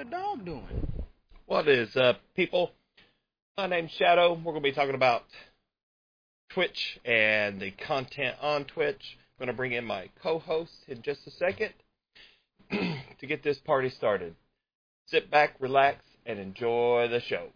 [0.00, 1.02] What the dog doing?
[1.44, 2.70] What is up, people?
[3.58, 4.32] My name's Shadow.
[4.32, 5.24] We're going to be talking about
[6.48, 9.18] Twitch and the content on Twitch.
[9.38, 11.74] I'm going to bring in my co-host in just a second
[12.70, 14.36] to get this party started.
[15.04, 17.48] Sit back, relax, and enjoy the show.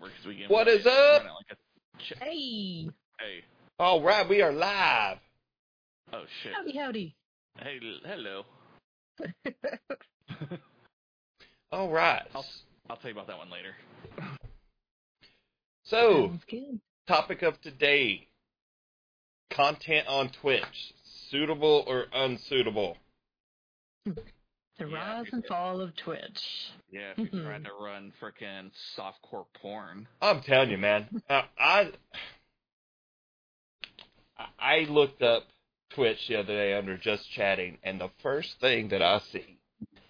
[0.00, 0.48] Works weekend.
[0.48, 1.33] What We're is up?
[2.10, 2.88] Running like a ch- Hey,
[3.18, 3.44] Hey.
[3.78, 5.18] All right, we are live.
[6.12, 6.52] Oh shit.
[6.54, 7.14] howdy, howdy.
[7.58, 7.78] Hey.
[7.82, 8.44] l- Hello.
[11.72, 12.22] All right.
[12.34, 12.44] I'll
[12.90, 13.74] I'll tell you about that one later.
[15.84, 16.80] So, Sounds good.
[17.06, 18.26] topic of today:
[19.50, 20.94] content on Twitch,
[21.30, 22.96] suitable or unsuitable?
[24.06, 24.12] Hmm.
[24.78, 26.20] The Yeah, rise and fall of Twitch.
[26.90, 30.06] Yeah, if you're trying to run frickin' softcore porn.
[30.20, 31.08] I'm telling you, man.
[31.30, 31.90] I, I
[34.58, 35.44] I looked up
[35.94, 39.58] Twitch the other day under just chatting, and the first thing that I see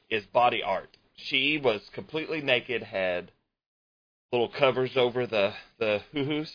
[0.09, 0.97] is body art.
[1.17, 3.31] She was completely naked, had
[4.33, 6.53] little covers over the the hoo hoos,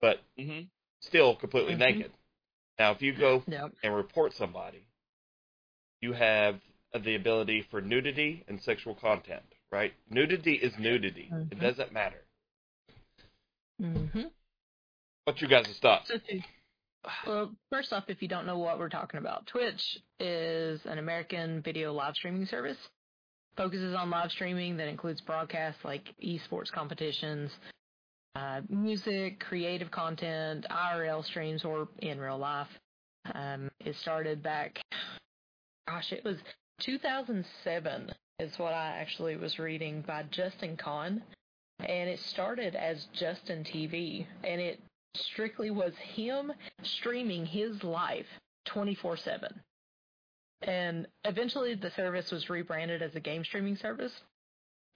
[0.00, 0.66] but Mm-hmm.
[1.00, 1.78] still completely Mhm.
[1.78, 2.12] naked.
[2.78, 3.72] Now, if you go Yep.
[3.82, 4.84] and report somebody,
[6.00, 6.60] you have
[6.92, 9.92] the ability for nudity and sexual content, right?
[10.10, 11.28] Nudity is nudity.
[11.50, 11.60] It Mhm.
[11.60, 12.24] doesn't matter.
[13.80, 14.22] Mm-hmm.
[15.24, 16.08] What's your guys' thoughts?
[16.08, 16.18] So,
[17.26, 21.62] well, first off, if you don't know what we're talking about, Twitch is an American
[21.62, 22.78] video live streaming service.
[23.56, 27.50] Focuses on live streaming that includes broadcasts like esports competitions,
[28.34, 32.68] uh, music, creative content, IRL streams, or in real life.
[33.34, 34.80] Um, it started back,
[35.86, 36.38] gosh, it was
[36.80, 41.22] 2007 is what I actually was reading by Justin Kan.
[41.80, 44.26] And it started as Justin TV.
[44.44, 44.80] And it
[45.16, 46.52] strictly was him
[46.82, 48.26] streaming his life
[48.66, 49.60] 24 7.
[50.62, 54.12] And eventually the service was rebranded as a game streaming service.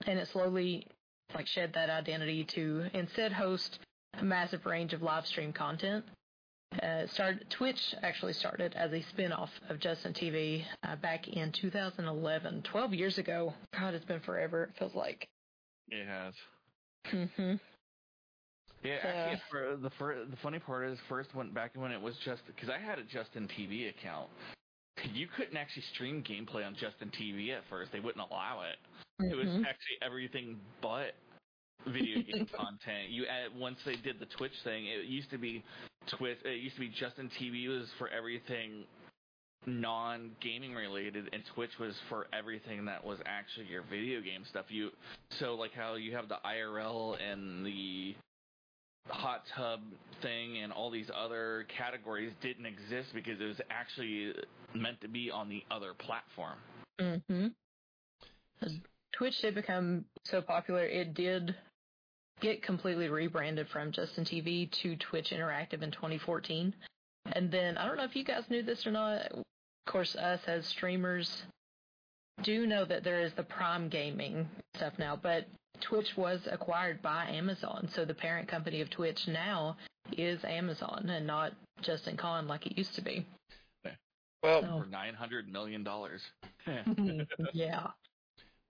[0.05, 0.87] And it slowly
[1.33, 3.79] like shed that identity to instead host
[4.19, 6.05] a massive range of live stream content.
[6.81, 12.63] Uh, started Twitch actually started as a spin-off of Justin TV uh, back in 2011,
[12.63, 13.53] 12 years ago.
[13.77, 14.63] God, it's been forever.
[14.63, 15.27] It feels like.
[15.89, 16.33] It has.
[17.09, 17.53] hmm
[18.83, 19.89] Yeah, So- actually, for the
[20.29, 23.03] the funny part is, first went back when it was just because I had a
[23.03, 24.29] Justin TV account.
[25.13, 28.77] You couldn't actually stream gameplay on Justin TV at first; they wouldn't allow it.
[29.31, 29.65] It was Mhm.
[29.65, 31.13] actually everything but
[31.85, 33.09] video game content.
[33.09, 35.63] You add, once they did the Twitch thing, it used to be
[36.17, 36.37] Twitch.
[36.45, 38.85] It used to be Justin TV was for everything
[39.65, 44.65] non-gaming related, and Twitch was for everything that was actually your video game stuff.
[44.69, 44.89] You
[45.39, 48.15] so like how you have the IRL and the
[49.07, 49.81] hot tub
[50.21, 54.33] thing and all these other categories didn't exist because it was actually
[54.73, 56.57] meant to be on the other platform.
[56.99, 57.47] Mm-hmm.
[59.17, 61.55] Twitch did become so popular, it did
[62.41, 66.73] get completely rebranded from Justin TV to Twitch Interactive in 2014.
[67.33, 69.43] And then, I don't know if you guys knew this or not, of
[69.87, 71.43] course, us as streamers
[72.43, 75.45] do know that there is the Prime Gaming stuff now, but
[75.81, 77.89] Twitch was acquired by Amazon.
[77.93, 79.77] So the parent company of Twitch now
[80.11, 83.25] is Amazon and not Justin Kan like it used to be.
[84.41, 84.81] Well, Oh.
[84.81, 86.21] For nine hundred million dollars.
[87.53, 87.87] yeah.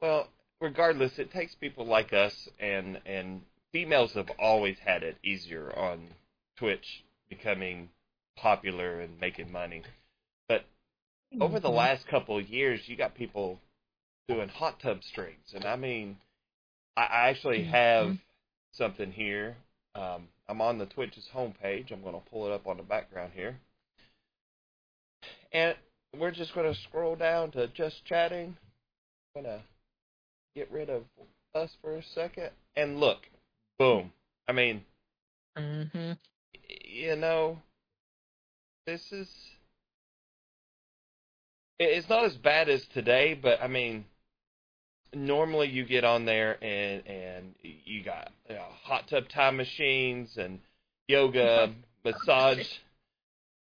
[0.01, 0.27] well,
[0.61, 3.41] regardless, it takes people like us and and
[3.73, 6.07] females have always had it easier on
[6.57, 7.89] Twitch becoming
[8.37, 9.83] popular and making money.
[10.47, 10.63] But
[11.41, 11.75] over the Mhm.
[11.75, 13.59] last couple of years, you got people
[14.27, 16.17] doing hot tub streams, and I mean,
[16.95, 18.19] I, actually have Mhm.
[18.71, 19.57] something here.
[19.95, 21.91] Um, I'm on the Twitch's homepage.
[21.91, 23.59] I'm going to pull it up on the background here,
[25.51, 25.75] and
[26.13, 28.55] we're just going to scroll down to just chatting.
[29.35, 29.65] I'm going to
[30.55, 31.05] get rid of
[31.55, 33.27] us for a second, and look,
[33.79, 34.11] boom.
[34.47, 34.83] I mean,
[35.57, 36.13] Mm-hmm.
[36.85, 37.59] you know,
[38.87, 39.29] this is.
[41.79, 44.05] It's not as bad as today, but I mean,
[45.13, 50.37] normally you get on there and and you got you know, hot tub time machines
[50.37, 50.59] and
[51.07, 51.73] yoga,
[52.05, 52.65] massage,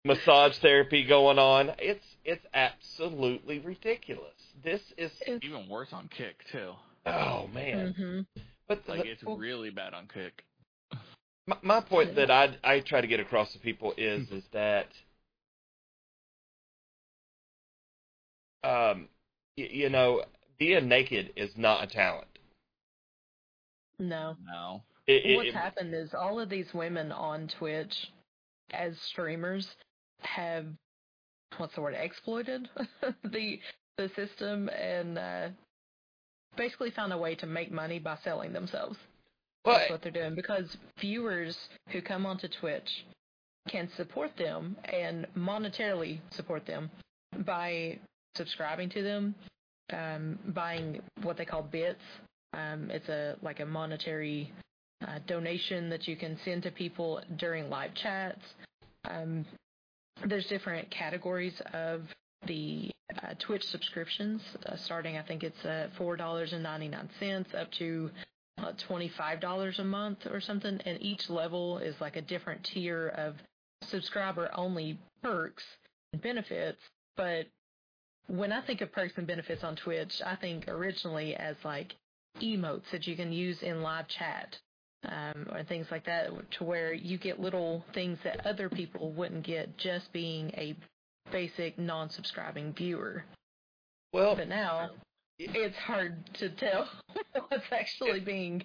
[0.06, 1.72] massage therapy going on.
[1.80, 4.34] It's it's absolutely ridiculous.
[4.64, 5.12] This is
[5.42, 6.74] Even worse on Kick too.
[7.06, 7.96] oh man.
[7.98, 8.42] Mm-hmm.
[8.86, 10.44] But Like the- it's really bad on Kick.
[11.48, 14.88] my, my point that I I try to get across to people is is that
[18.64, 19.08] um
[19.58, 20.24] y- you know
[20.60, 22.28] being naked is not a talent.
[24.00, 24.36] No.
[24.46, 24.84] No.
[25.08, 28.12] It, it, What's it- happened is all of these women on Twitch
[28.72, 29.68] as streamers
[30.20, 30.66] have
[31.58, 32.70] what's the word exploited
[33.24, 33.60] the
[33.98, 35.50] the system and uh,
[36.56, 38.98] basically found a way to make money by selling themselves.
[39.66, 41.58] well, That's what they're doing because viewers
[41.90, 43.06] who come onto Twitch
[43.70, 46.92] can support them and monetarily support them
[47.46, 47.98] by
[48.36, 49.36] subscribing to them,
[49.92, 52.02] um, buying what they call bits.
[52.54, 54.52] Um, it's a like a monetary
[55.08, 58.42] uh, donation that you can send to people during live chats.
[59.10, 59.46] Um,
[60.28, 62.02] there's different categories of
[62.48, 62.92] the
[63.22, 67.50] uh, Twitch subscriptions, uh, starting I think it's uh, four dollars and ninety nine cents
[67.54, 68.10] up to
[68.60, 73.36] uh, $25 a month or something, and each level is like a different tier of
[73.90, 75.64] subscriber only perks
[76.14, 76.80] and benefits.
[77.18, 77.48] But
[78.28, 81.96] when I think of perks and benefits on Twitch, I think originally as like
[82.42, 84.58] emotes that you can use in live chat
[85.06, 89.46] um, or things like that, to where you get little things that other people wouldn't
[89.46, 90.76] get just being a
[91.32, 93.24] basic non subscribing viewer.
[94.12, 94.92] well, But now
[95.40, 96.90] it's hard to tell
[97.48, 98.64] what's actually being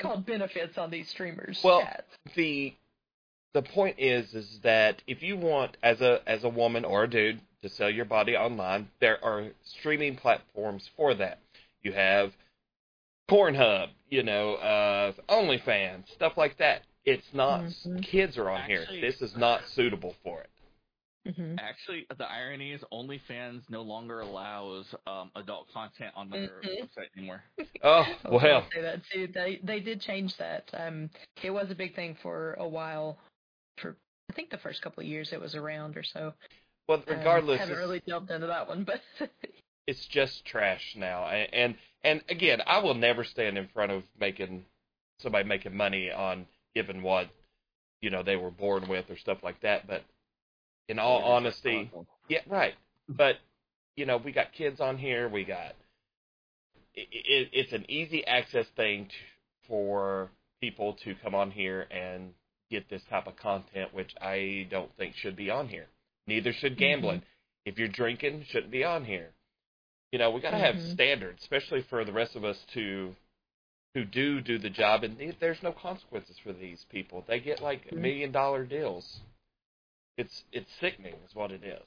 [0.00, 2.16] called benefits on these streamers' Well, chats.
[2.34, 2.74] the
[3.54, 7.08] the point is is that if you want as a as a woman or a
[7.10, 11.38] dude to sell your body online, there are streaming platforms for that.
[11.82, 12.32] You have
[13.30, 16.82] Pornhub, you know, uh, OnlyFans, stuff like that.
[17.04, 18.02] It's not Mhm.
[18.02, 19.10] kids are on Actually- here.
[19.10, 20.50] This is not suitable for it.
[21.34, 26.82] Hmm Actually, the irony is OnlyFans no longer allows um, adult content on their Mhm.
[26.82, 27.42] website anymore.
[27.82, 29.26] Oh I well, say that too.
[29.28, 30.68] They they did change that.
[30.72, 31.10] Um,
[31.42, 33.18] it was a big thing for a while.
[33.78, 33.96] For
[34.30, 36.32] I think the first couple of years it was around or so.
[36.88, 36.98] well.
[36.98, 39.00] Um, Regardless, haven't really delved into that one, but
[39.86, 41.26] it's just trash now.
[41.26, 41.74] And, and
[42.04, 44.64] and again, I will never stand in front of making
[45.20, 47.28] somebody making money on given what
[48.00, 49.86] you know they were born with or stuff like that.
[49.86, 50.02] But
[50.88, 51.90] in all honesty,
[52.28, 52.74] yeah, right.
[53.08, 53.36] But
[53.96, 55.28] you know, we got kids on here.
[55.28, 55.74] We got
[56.94, 59.14] it, it, it's an easy access thing to,
[59.68, 62.32] for people to come on here and
[62.70, 65.86] get this type of content, which I don't think should be on here.
[66.26, 67.22] Neither should gambling.
[67.64, 69.30] If you're drinking, shouldn't be on here.
[70.12, 70.92] You know, we got to have Mhm.
[70.92, 73.14] standards, especially for the rest of us to
[73.94, 77.22] who do do the job, and there's no consequences for these people.
[77.26, 78.00] They get like Mhm.
[78.00, 79.20] million dollar deals.
[80.16, 81.86] It's it's sickening, is what it is.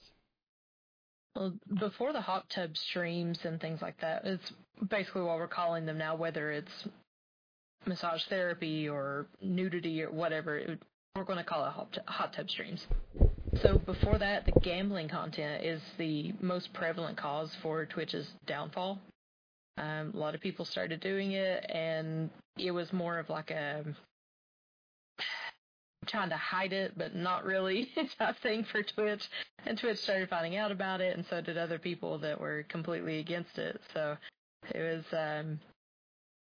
[1.36, 4.51] Well, before the hot tub streams and things like that, it's
[4.89, 6.88] basically what we're calling them now, whether it's
[7.86, 10.57] massage therapy or nudity or whatever.
[10.57, 10.81] It,
[11.15, 12.86] we're going to call it hot, hot tub streams.
[13.62, 19.00] So before that, the gambling content is the most prevalent cause for Twitch's downfall.
[19.77, 23.83] Um, a lot of people started doing it, and it was more of like a
[26.09, 29.21] trying to hide it, but not really type thing for Twitch.
[29.65, 33.19] And Twitch started finding out about it, and so did other people that were completely
[33.19, 33.79] against it.
[33.93, 34.17] So
[34.73, 35.59] it was, um,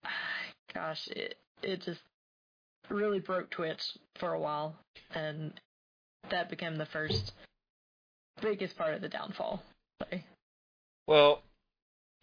[0.75, 2.00] gosh, it it just
[2.88, 3.82] really broke Twitch
[4.18, 4.76] for a while,
[5.14, 5.52] and
[6.30, 7.32] that became the first
[8.40, 9.62] biggest part of the downfall.
[11.06, 11.42] Well,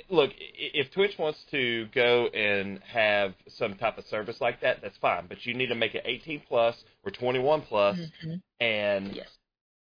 [0.10, 4.98] look, if Twitch wants to go and have some type of service like that, that's
[4.98, 5.26] fine.
[5.28, 8.42] But you need to make it 18 plus or 21 plus, mhm.
[8.60, 9.28] and yes.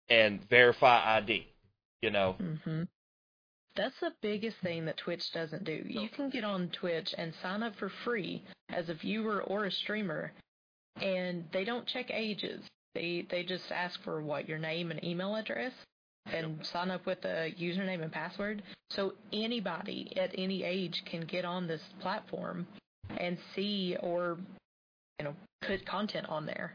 [0.08, 1.46] and verify ID.
[2.02, 2.82] You know, hmm
[3.76, 5.82] That's the biggest thing that Twitch doesn't do.
[5.87, 9.70] You can get on Twitch and sign up for free as a viewer or a
[9.70, 10.32] streamer,
[11.00, 12.62] and they don't check ages.
[12.94, 15.73] They they just ask for what your name and email address,
[16.26, 18.62] and sign up with a username and password.
[18.90, 22.66] So anybody at any age can get on this platform
[23.19, 24.38] and see or
[25.19, 25.35] you know
[25.66, 26.75] put content on there.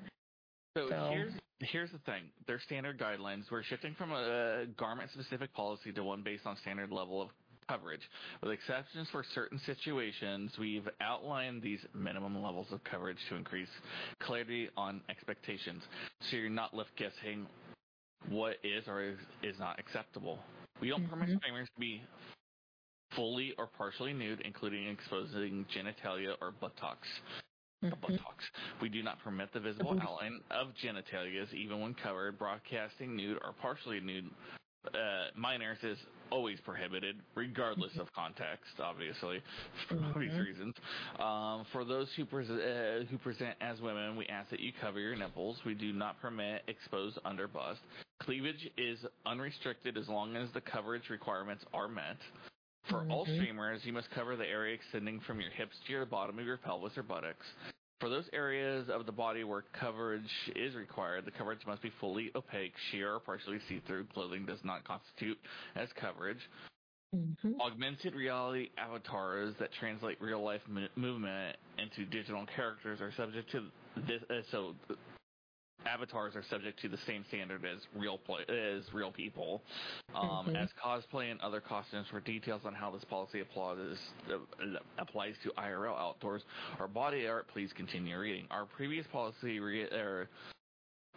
[0.77, 2.23] So, So- here's here's the thing.
[2.47, 3.43] Their standard guidelines.
[3.51, 7.29] We're shifting from a garment specific policy to one based on standard level of
[7.67, 8.01] coverage.
[8.41, 13.69] With exceptions for certain situations, we've outlined these minimum levels of coverage to increase
[14.19, 15.83] clarity on expectations.
[16.29, 17.45] So you're not left guessing
[18.27, 20.39] what is or is, is not acceptable.
[20.81, 21.37] We don't permit Mhm.
[21.37, 22.01] streamers to be
[23.11, 27.07] fully or partially nude, including exposing genitalia or buttocks
[27.83, 27.99] Mhm.
[28.01, 28.43] buttocks.
[28.81, 30.05] We do not permit the visible booty.
[30.05, 32.37] outline of genitalia, even when covered.
[32.37, 34.29] Broadcasting nude or partially nude
[34.93, 35.97] uh, minors is
[36.29, 39.41] always prohibited, regardless of context, obviously,
[39.87, 40.45] for obvious Mhm.
[40.45, 40.75] reasons.
[41.19, 44.99] Um, for those who, pres- uh, who present as women, we ask that you cover
[44.99, 45.63] your nipples.
[45.65, 47.81] We do not permit exposed under bust.
[48.19, 52.17] Cleavage is unrestricted as long as the coverage requirements are met.
[52.89, 53.35] For all Mhm.
[53.35, 56.57] streamers, you must cover the area extending from your hips to your bottom of your
[56.57, 57.45] pelvis or buttocks.
[57.99, 62.31] For those areas of the body where coverage is required, the coverage must be fully
[62.35, 64.05] opaque, sheer, or partially see-through.
[64.05, 65.37] Clothing does not constitute
[65.75, 66.49] as coverage.
[67.13, 67.59] Mm-hmm.
[67.59, 73.71] Augmented reality avatars that translate real life mo- movement into digital characters are subject to
[74.07, 74.23] this.
[74.29, 74.75] Uh, so,
[75.85, 79.61] avatars are subject to the same standard as real play, as real people.
[80.15, 80.55] Um, Mhm.
[80.55, 83.77] As cosplay and other costumes, for details on how this policy applies
[84.29, 84.37] uh,
[84.97, 86.43] applies to IRL outdoors
[86.79, 88.47] or body art, please continue reading.
[88.51, 90.29] Our previous policy re- er,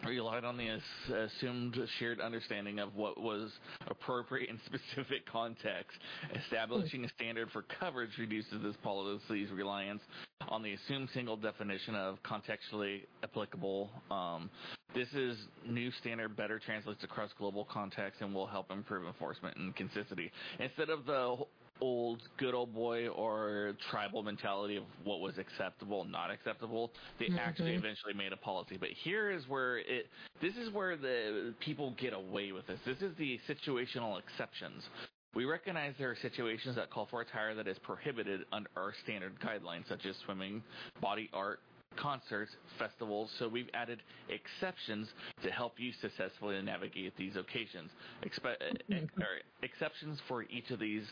[0.04, 3.52] relied on the ass- assumed shared understanding of what was
[3.86, 5.96] appropriate in specific context.
[6.44, 10.02] Establishing a standard for coverage reduces this policy's reliance
[10.48, 13.90] on the assumed single definition of contextually applicable.
[14.10, 14.50] Um,
[14.94, 19.74] this is new standard better translates across global context and will help improve enforcement and
[19.74, 20.30] consistency.
[20.58, 21.36] Instead of the
[21.80, 26.92] old good old boy or tribal mentality of what was acceptable, not acceptable.
[27.18, 27.78] They actually Mhm.
[27.78, 28.76] eventually made a policy.
[28.76, 30.08] But here is where it
[30.40, 32.80] this is where the people get away with this.
[32.84, 34.88] This is the situational exceptions.
[35.34, 39.32] We recognize there are situations that call for attire that is prohibited under our standard
[39.40, 40.62] guidelines, such as swimming,
[41.00, 41.60] body art,
[41.96, 43.30] concerts, festivals.
[43.38, 45.08] So we've added exceptions
[45.42, 47.90] to help you successfully navigate these occasions.
[48.22, 48.56] Expe-
[48.88, 49.42] Mhm.
[49.62, 51.06] exceptions for each of these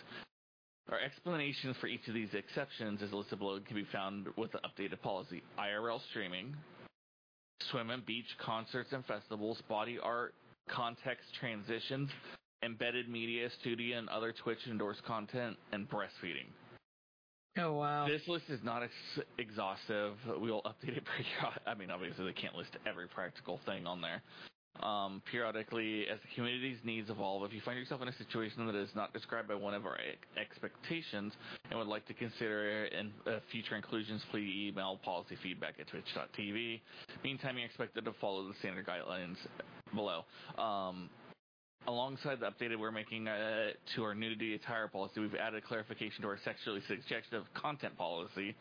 [0.89, 4.51] our explanations for each of these exceptions is listed below and can be found with
[4.51, 5.41] the updated policy.
[5.57, 6.57] IRL streaming,
[7.61, 10.35] swim and beach concerts and festivals, body art,
[10.67, 12.11] context transitions,
[12.63, 16.49] embedded media, studio and other Twitch endorsed content, and breastfeeding.
[17.59, 18.07] Oh wow.
[18.07, 20.15] This list is not ex- exhaustive.
[20.41, 21.63] We will update it periodically.
[21.67, 24.23] I mean, obviously they can't list every practical thing on there.
[24.83, 28.75] Um, periodically, as the community's needs evolve, if you find yourself in a situation that
[28.75, 31.35] is not described by one of our ex- expectations
[31.69, 36.81] and would like to consider in, uh, future inclusions, please email policy feedback at twitch.tv.
[37.23, 39.37] Meantime, you're expected to follow the standard guidelines
[39.93, 40.25] below.
[40.57, 41.11] Um,
[41.87, 46.29] Alongside the updated we're making uh, to our nudity attire policy, we've added clarification to
[46.29, 48.55] our sexually suggestive content policy.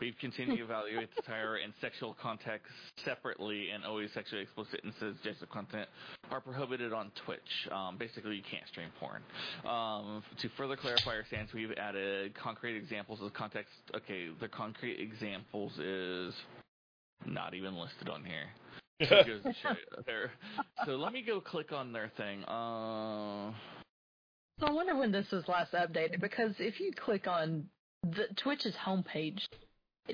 [0.00, 2.66] We've continued to evaluate the attire and sexual context
[3.04, 5.88] separately, and always sexually explicit and suggestive content
[6.32, 7.40] are prohibited on Twitch.
[7.70, 9.22] Um, basically, you can't stream porn.
[9.64, 13.72] Um, to further clarify our stance, we've added concrete examples of context.
[13.94, 16.34] Okay, the concrete examples is
[17.24, 18.48] not even listed on here.
[19.02, 20.30] So goes to there.
[20.86, 22.44] So let me go click on their thing.
[22.44, 23.52] Uh,
[24.60, 27.64] So I wonder when this was last updated because if you click on
[28.02, 29.44] the Twitch's homepage,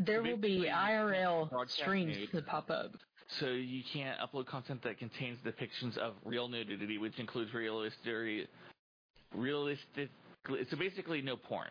[0.07, 2.29] there will be IRL broadcast streams nude.
[2.33, 2.93] that pop up.
[3.41, 8.49] so you can't upload content that contains depictions of real nudity, which includes realistic,
[9.35, 10.09] realistic.
[10.71, 11.69] So basically, no porn.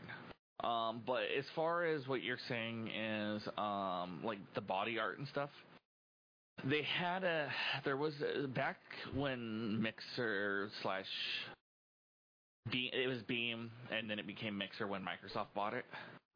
[0.63, 5.27] Um, but as far as what you're saying is, um, like the body art and
[5.29, 5.49] stuff,
[6.65, 7.49] they had a.
[7.83, 8.77] There was a, back
[9.13, 11.07] when Mixer slash.
[12.71, 15.85] Be, it was Beam, and then it became Mixer when Microsoft bought it.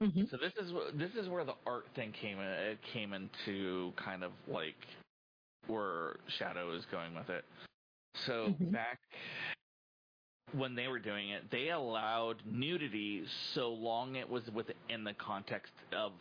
[0.01, 3.94] hmm So this is this is where the art thing came in, it came into
[3.98, 4.88] kind of like
[5.68, 7.46] where Shadow is going with it.
[8.25, 8.72] So Mhm.
[8.72, 9.00] back
[10.53, 15.74] when they were doing it, they allowed nudity so long it was within the context
[15.96, 16.12] of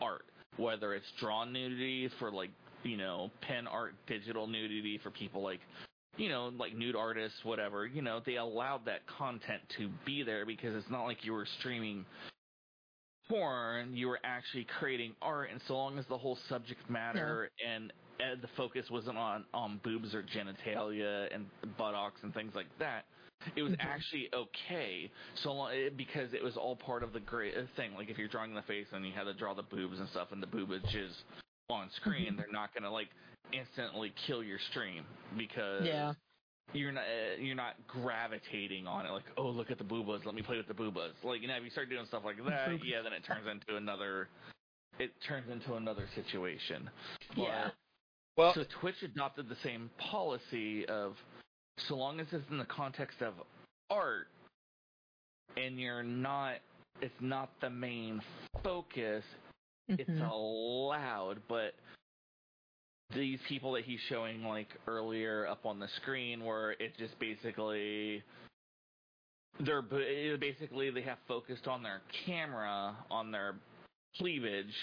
[0.00, 0.24] art,
[0.56, 2.50] whether it's drawn nudity for like
[2.82, 5.60] you know pen art, digital nudity for people like
[6.16, 10.46] you know, like nude artists, whatever, you know, they allowed that content to be there
[10.46, 12.06] because it's not like you were streaming
[13.28, 17.92] porn, you were actually creating art, and so long as the whole subject matter and,
[18.20, 23.04] and the focus wasn't on on boobs or genitalia and buttocks and things like that,
[23.54, 23.80] it was Mhm.
[23.80, 25.10] actually okay.
[25.42, 27.94] So long, it, because it was all part of the great uh, thing.
[27.94, 30.32] Like if you're drawing the face and you had to draw the boobs and stuff,
[30.32, 31.14] and the boobage is
[31.70, 32.36] on screen, Mhm.
[32.36, 33.08] they're not gonna like
[33.52, 35.04] instantly kill your stream
[35.36, 36.14] because Yeah.
[36.72, 40.34] you're not uh, you're not gravitating on it like oh look at the boobas let
[40.34, 42.84] me play with the boobas like you know if you start doing stuff like that
[42.84, 44.28] yeah then it turns into another
[44.98, 46.90] it turns into another situation
[47.36, 47.70] Yeah.
[48.36, 51.16] Well, so Twitch adopted the same policy of
[51.78, 53.34] so long as it's in the context of
[53.90, 54.28] art
[55.56, 56.56] and you're not
[57.00, 58.20] it's not the main
[58.64, 59.24] focus
[59.88, 60.30] it's Mhm.
[60.30, 61.74] allowed, but
[63.10, 68.22] these people that he's showing like earlier up on the screen, where it just basically
[69.60, 73.54] they're basically they have focused on their camera on their
[74.18, 74.74] cleavage,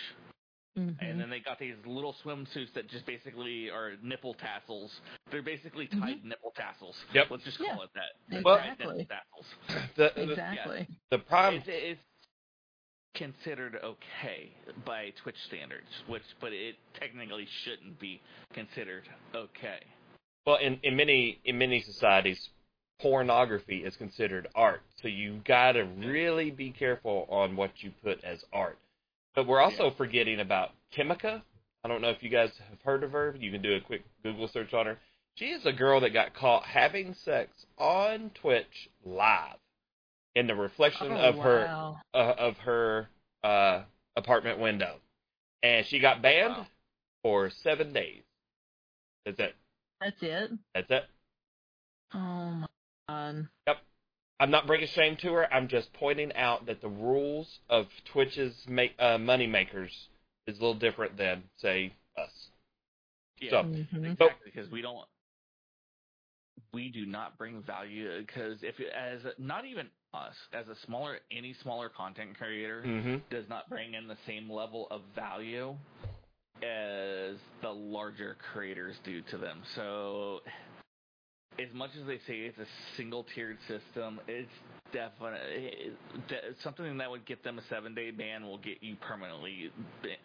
[0.77, 0.97] Mhm.
[1.01, 5.01] and then they got these little swimsuits that just basically are nipple tassels.
[5.29, 6.95] They're basically tied nipple tassels.
[7.13, 7.29] Yep.
[7.29, 7.73] Let's just Yeah.
[7.75, 8.43] call it that.
[8.43, 9.05] Well- Tied nipple Exactly.
[9.05, 9.93] tassels.
[9.95, 10.87] the, the Exactly.
[11.11, 12.01] the prime It's, it's
[13.13, 14.51] considered okay
[14.85, 18.21] by Twitch standards, which but it technically shouldn't be
[18.53, 19.03] considered
[19.35, 19.79] okay.
[20.45, 22.49] Well, in, in many in many societies,
[23.01, 24.81] pornography is considered art.
[25.01, 28.77] So you got to really be careful on what you put as art.
[29.35, 29.95] But we're also Yeah.
[29.97, 31.41] forgetting about Kimika.
[31.83, 33.35] I don't know if you guys have heard of her.
[33.37, 34.97] You can do a quick Google search on her.
[35.35, 39.57] She is a girl that got caught having sex on Twitch live
[40.35, 41.67] in the reflection Oh, of her
[42.13, 43.07] uh, of her
[43.43, 43.83] uh,
[44.15, 44.95] apartment window,
[45.61, 46.67] and she got banned Wow.
[47.23, 48.21] for seven days.
[49.25, 49.55] That's it.
[50.01, 50.51] That's it.
[50.73, 51.03] That's it.
[52.13, 52.67] Oh my
[53.07, 53.47] god.
[53.67, 53.77] Yep.
[54.39, 55.53] I'm not bringing shame to her.
[55.53, 59.91] I'm just pointing out that the rules of Twitch's make, uh, money makers
[60.47, 62.49] is a little different than say us.
[63.39, 64.11] Yeah, So- Mhm.
[64.11, 65.07] exactly because we don't.
[66.73, 71.17] We do not bring value because if it, as not even us as a smaller
[71.31, 73.15] any smaller content creator Mm-hmm.
[73.29, 75.75] does not bring in the same level of value
[76.57, 79.61] as the larger creators do to them.
[79.75, 80.39] So,
[81.59, 82.65] as much as they say it's a
[82.97, 84.49] single tiered system, it's
[84.91, 85.91] definitely
[86.63, 89.71] something that would get them a seven day ban will get you permanently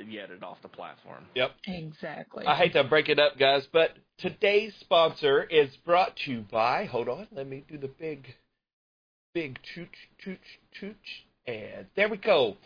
[0.06, 1.24] yedded off the platform.
[1.34, 1.50] Yep.
[1.66, 2.46] Exactly.
[2.46, 6.84] I hate to break it up, guys, but today's sponsor is brought to you by.
[6.86, 8.26] Hold on, let me do the big,
[9.34, 10.38] big tooch, tooch,
[10.78, 12.56] tooch, and there we go.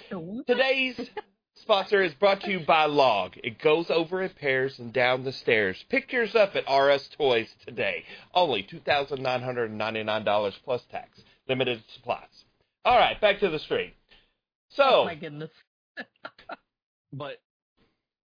[0.47, 0.99] Today's
[1.57, 3.33] sponsor is brought to you by Log.
[3.43, 5.85] It goes over in pairs and down the stairs.
[5.89, 8.05] Pick yours up at RS Toys today.
[8.35, 11.21] Only $2,999 plus tax.
[11.49, 12.45] Limited supplies.
[12.85, 13.93] All right, back to the stream.
[13.93, 14.15] Oh
[14.71, 15.51] So, my goodness.
[17.15, 17.43] But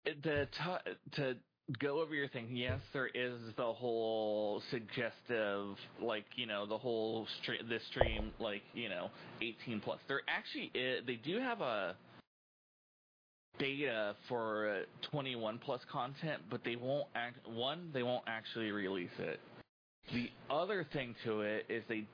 [0.07, 1.37] eh, the t- to
[1.79, 7.27] go over your thing, yes, there is the whole suggestive, like you know, the whole
[7.43, 9.99] stream, this stream, like you know, 18 plus.
[10.09, 11.95] There actually is, they do have a
[13.59, 17.37] beta for uh, 21 plus content, but they won't act.
[17.49, 19.41] One, they won't actually release it.
[20.13, 22.05] The other thing to it is they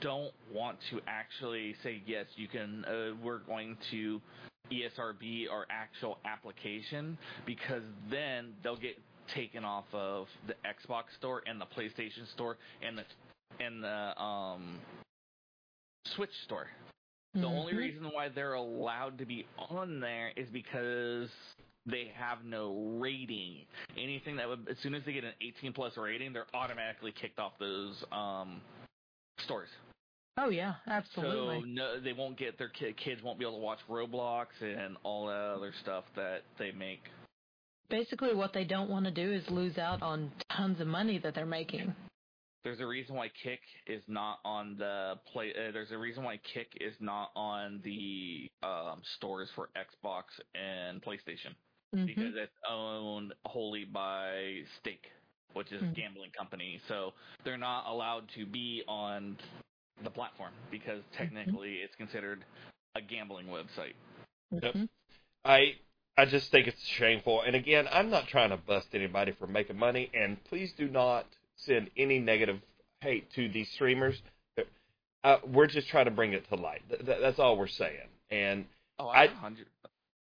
[0.00, 2.26] don't want to actually say yes.
[2.36, 2.84] You can.
[2.84, 4.20] Uh, we're going to
[4.72, 8.96] ESRB or actual application because then they'll get
[9.34, 13.04] taken off of the Xbox store and the PlayStation store and the
[13.60, 14.80] and the um
[16.16, 16.68] Switch store.
[17.34, 17.78] The only Mhm.
[17.78, 21.30] reason why they're allowed to be on there is because
[21.86, 23.66] they have no rating.
[23.96, 27.38] Anything that would, as soon as they get an 18 plus rating, they're automatically kicked
[27.38, 28.60] off those um
[29.38, 29.70] stores.
[30.38, 31.60] Oh yeah, absolutely.
[31.60, 34.96] So no, they won't get their ki- kids won't be able to watch Roblox and
[35.02, 37.02] all that other stuff that they make.
[37.90, 41.34] Basically, what they don't want to do is lose out on tons of money that
[41.34, 41.94] they're making.
[42.64, 45.50] There's a reason why Kick is not on the play.
[45.52, 50.22] Uh, there's a reason why Kick is not on the um, stores for Xbox
[50.54, 51.54] and PlayStation
[51.94, 52.06] Mhm.
[52.06, 55.10] because it's owned wholly by Stake,
[55.52, 55.94] which is a Mhm.
[55.96, 56.80] gambling company.
[56.88, 57.12] So
[57.44, 59.36] they're not allowed to be on
[60.04, 62.44] the platform because technically it's considered
[62.94, 63.94] a gambling website.
[64.50, 64.74] Yep.
[64.74, 64.88] Mhm.
[65.44, 65.76] I
[66.16, 67.40] I just think it's shameful.
[67.42, 70.10] And again, I'm not trying to bust anybody for making money.
[70.12, 71.26] And please do not
[71.56, 72.60] send any negative
[73.00, 74.20] hate to these streamers.
[75.24, 76.82] Uh, we're just trying to bring it to light.
[76.88, 78.08] Th- th- that's all we're saying.
[78.30, 78.66] And
[78.98, 79.66] Oh, I- I, hundred.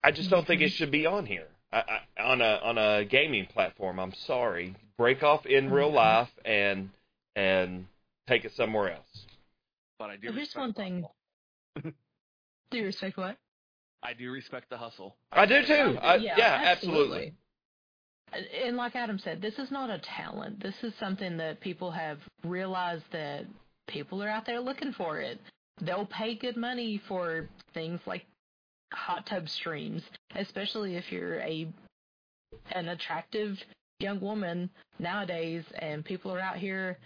[0.03, 3.05] I just don't think it should be on here I, I, on a on a
[3.05, 3.99] gaming platform.
[3.99, 4.75] I'm sorry.
[4.97, 5.95] Break off in real Mhm.
[5.95, 6.89] life and
[7.35, 7.87] and
[8.27, 9.26] take it somewhere else.
[9.99, 10.27] But I do.
[10.27, 11.05] Well, here's respect one thing.
[12.71, 13.37] Do you respect what?
[14.03, 15.15] I do respect the hustle.
[15.31, 15.97] I do too.
[16.01, 17.33] Oh, I, yeah, absolutely.
[18.33, 20.61] And- And like Adam said, this is not a talent.
[20.61, 23.45] This is something that people have realized that
[23.87, 25.39] people are out there looking for it.
[25.81, 28.25] They'll pay good money for things like
[28.93, 30.03] hot tub streams,
[30.35, 31.67] especially if you're a
[32.71, 33.57] an attractive
[33.99, 36.97] young woman nowadays and people are out here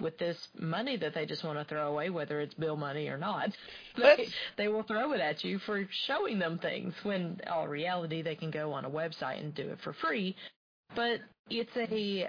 [0.00, 3.18] with this money that they just want to throw away, whether it's bill money or
[3.18, 3.50] not.
[3.96, 8.22] They, they will throw it at you for showing them things when in all reality
[8.22, 10.34] they can go on a website and do it for free.
[10.94, 12.28] But it's a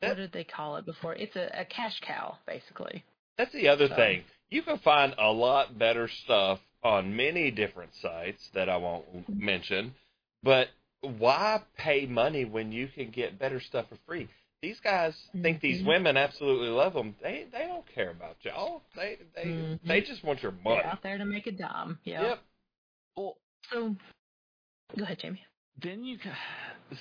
[0.00, 1.14] what did they call it before?
[1.14, 3.04] It's a, a cash cow, basically.
[3.38, 4.24] That's the other So- thing.
[4.50, 9.94] You can find a lot better stuff on many different sites that I won't mention,
[10.42, 10.68] but
[11.00, 14.28] why pay money when you can get better stuff for free?
[14.62, 15.86] These guys think these Mhm.
[15.88, 17.16] women absolutely love them.
[17.20, 18.84] They they don't care about y'all.
[18.94, 19.80] They they Mhm.
[19.82, 20.76] they just want your money.
[20.76, 21.98] They're out there to make a dime.
[22.04, 22.22] Yeah.
[22.22, 22.42] Yep.
[23.16, 23.38] Well,
[23.70, 23.96] So
[24.96, 25.44] go ahead, Jamie.
[25.78, 26.16] then you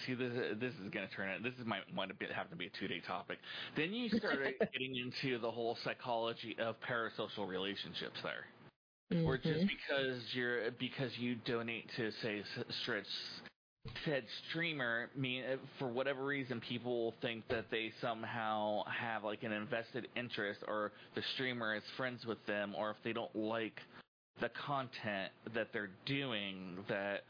[0.06, 0.58] see this.
[0.60, 1.43] This is going to turn it.
[1.43, 3.38] This is might want to be, have to be a two day topic.
[3.76, 4.39] Then you start
[4.74, 8.47] getting into the whole psychology of parasocial relationships there.
[9.26, 12.41] or just because you're because you donate to say
[12.82, 13.06] stretch
[14.06, 15.44] said streamer mean
[15.80, 21.22] for whatever reason people think that they somehow have like an invested interest or the
[21.34, 23.80] streamer is friends with them or if they don't like
[24.39, 27.22] the content that they're doing that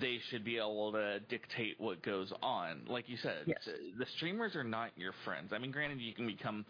[0.00, 3.58] they should be able to dictate what goes on like you said Yes.
[3.98, 6.64] the streamers are not your friends i mean granted you can become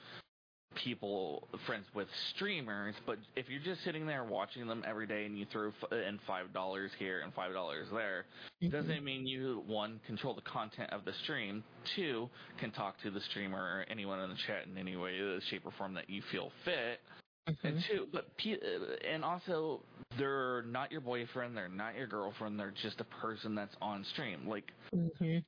[0.74, 5.38] people friends with streamers, but if you're just sitting there watching them every day and
[5.38, 8.26] you throw f- in five dollars here and five dollars there,
[8.62, 8.70] Mhm.
[8.70, 11.64] doesn't mean you one control the content of the stream,
[11.96, 12.28] two
[12.58, 15.66] can talk to the streamer or anyone in the chat in any way, uh, shape,
[15.66, 17.00] or form that you feel fit,
[17.46, 17.86] and Mhm.
[17.86, 19.82] two, but uh, and also
[20.16, 24.46] they're not your boyfriend, they're not your girlfriend, they're just a person that's on stream,
[24.48, 24.72] like.
[24.94, 25.44] Mhm.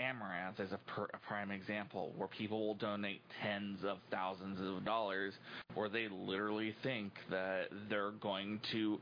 [0.00, 4.84] Amouranth is a, per, a prime example where people will donate tens of thousands of
[4.84, 5.34] dollars
[5.74, 8.98] where they literally think that they're going to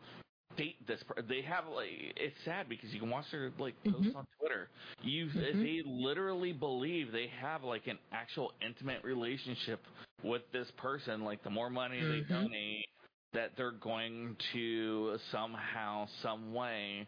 [0.57, 4.11] date this per- they have like it's sad because you can watch their like posts
[4.13, 4.17] Mhm.
[4.17, 4.69] on Twitter
[5.03, 5.63] you Mhm.
[5.63, 9.81] they literally believe they have like an actual intimate relationship
[10.25, 12.29] with this person like the more money they Mhm.
[12.29, 12.89] donate
[13.33, 17.07] that they're going to somehow some way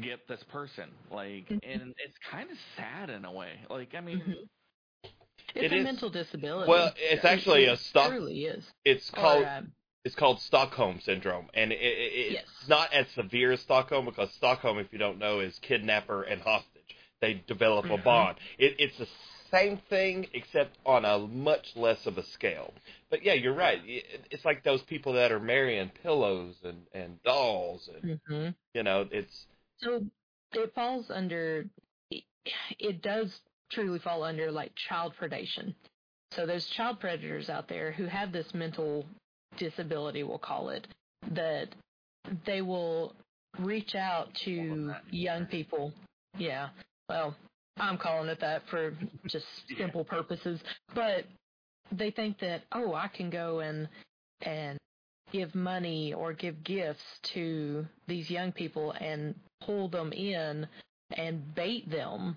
[0.00, 1.60] get this person like Mhm.
[1.62, 4.48] and it's kind of sad in a way like i mean Mhm.
[5.54, 6.68] It It's a is- mental disability.
[6.68, 8.08] Well, it's actually a It stock.
[8.10, 8.64] truly is.
[8.84, 9.72] It's Or, called um,
[10.04, 12.68] it's called Stockholm syndrome, and it, it, it's Yes.
[12.68, 16.96] not as severe as Stockholm because Stockholm, if you don't know, is kidnapper and hostage.
[17.20, 18.02] They develop a Mhm.
[18.04, 18.38] bond.
[18.58, 19.06] It, it's the
[19.52, 22.74] same thing except on a much less of a scale.
[23.08, 23.80] But yeah, you're right.
[23.86, 28.54] It, it's like those people that are marrying pillows and and dolls, and mhm.
[28.74, 29.46] you know, it's
[29.78, 30.04] So
[30.52, 31.66] it falls under,
[32.78, 35.74] it does truly fall under like child predation.
[36.32, 39.06] So there's child predators out there who have this mental
[39.56, 40.86] disability, we'll call it,
[41.32, 41.68] that
[42.46, 43.14] they will
[43.58, 45.92] reach out to young people.
[46.36, 46.70] Yeah.
[47.08, 47.36] Well,
[47.76, 48.94] I'm calling it that for
[49.26, 49.78] just Yeah.
[49.78, 50.60] simple purposes.
[50.94, 51.24] But
[51.92, 53.88] they think that, oh, I can go and
[54.42, 54.78] and
[55.34, 57.02] give money or give gifts
[57.34, 59.34] to these young people and
[59.66, 60.66] pull them in
[61.16, 62.36] and bait them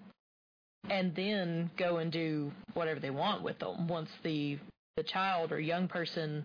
[0.89, 4.57] and then go and do whatever they want with them once the
[4.95, 6.43] the child or young person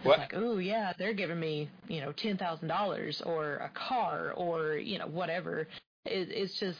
[0.00, 3.70] is What- like oh yeah they're giving me you know ten thousand dollars or a
[3.88, 5.68] car or you know whatever.
[6.06, 6.78] It, it's just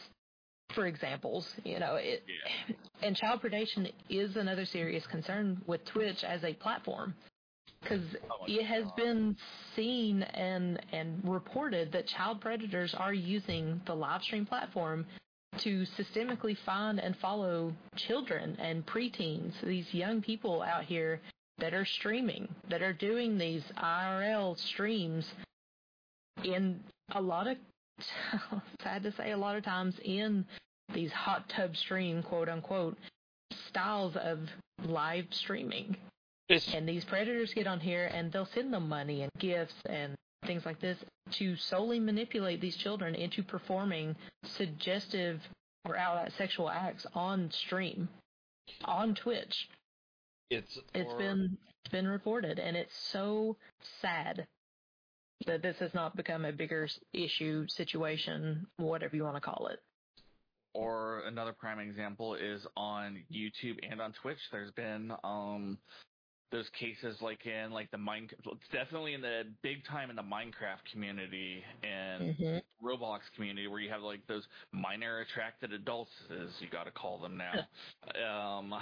[0.75, 2.75] for examples you know it Yeah.
[3.07, 7.13] and child predation is another serious concern with twitch as a platform
[7.85, 8.95] because Oh it has God.
[8.95, 9.37] been
[9.75, 15.05] seen and and reported that child predators are using the live stream platform
[15.59, 21.21] to systemically find and follow children and preteens, these young people out here
[21.59, 25.25] that are streaming, that are doing these IRL streams
[26.43, 26.79] in
[27.13, 27.57] a lot of
[28.83, 30.45] sad to say a lot of times in
[30.93, 32.97] these hot tub stream quote unquote
[33.69, 34.39] styles of
[34.85, 35.95] live streaming
[36.49, 40.15] it's and these predators get on here and they'll send them money and gifts and
[40.45, 40.97] things like this
[41.31, 45.41] to solely manipulate these children into performing suggestive
[45.85, 48.07] or outright sexual acts on stream,
[48.83, 49.67] on Twitch.
[50.51, 53.57] it's It's Or- been it's been reported, and it's so
[54.01, 54.47] sad
[55.45, 59.79] that this has not become a bigger issue, situation, whatever you want to call it.
[60.73, 64.39] Or another prime example is on YouTube and on Twitch.
[64.51, 65.77] There's been um
[66.51, 68.29] those cases like in like the mine
[68.71, 72.85] definitely in the big time in the Minecraft community and Mm-hmm.
[72.85, 77.17] Roblox community where you have like those minor attracted adults as you got to call
[77.17, 77.53] them now.
[78.59, 78.73] um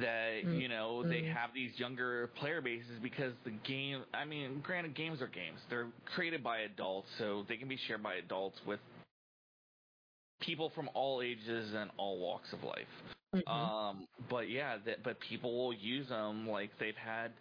[0.00, 1.32] that you know they mm.
[1.32, 5.60] have these younger player bases because the game I mean granted games are games.
[5.70, 8.80] They're created by adults so they can be shared by adults with
[10.40, 13.15] people from all ages and all walks of life.
[13.34, 13.50] Mm-hmm.
[13.52, 17.32] Um, but yeah, that, but people will use them like they've had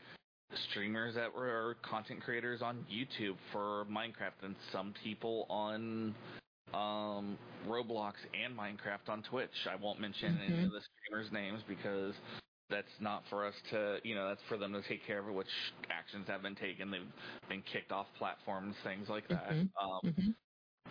[0.69, 6.13] streamers that were content creators on YouTube for Minecraft, and some people on
[6.73, 9.49] um, Roblox and Minecraft on Twitch.
[9.69, 10.65] I won't mention any Mhm.
[10.65, 12.13] of the streamers' names because
[12.69, 15.47] that's not for us to, you know, that's for them to take care of, which
[15.91, 16.89] actions have been taken.
[16.89, 17.11] They've
[17.47, 19.53] been kicked off platforms, things like that.
[19.53, 19.69] Mhm.
[19.79, 20.31] Um, hmm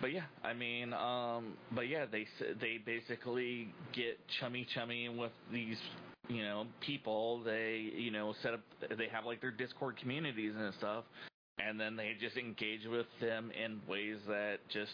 [0.00, 2.26] but yeah, I mean, um, but yeah, they
[2.60, 5.78] they basically get chummy chummy with these,
[6.28, 7.42] you know, people.
[7.44, 8.60] They you know set up,
[8.96, 11.04] they have like their Discord communities and stuff,
[11.58, 14.92] and then they just engage with them in ways that just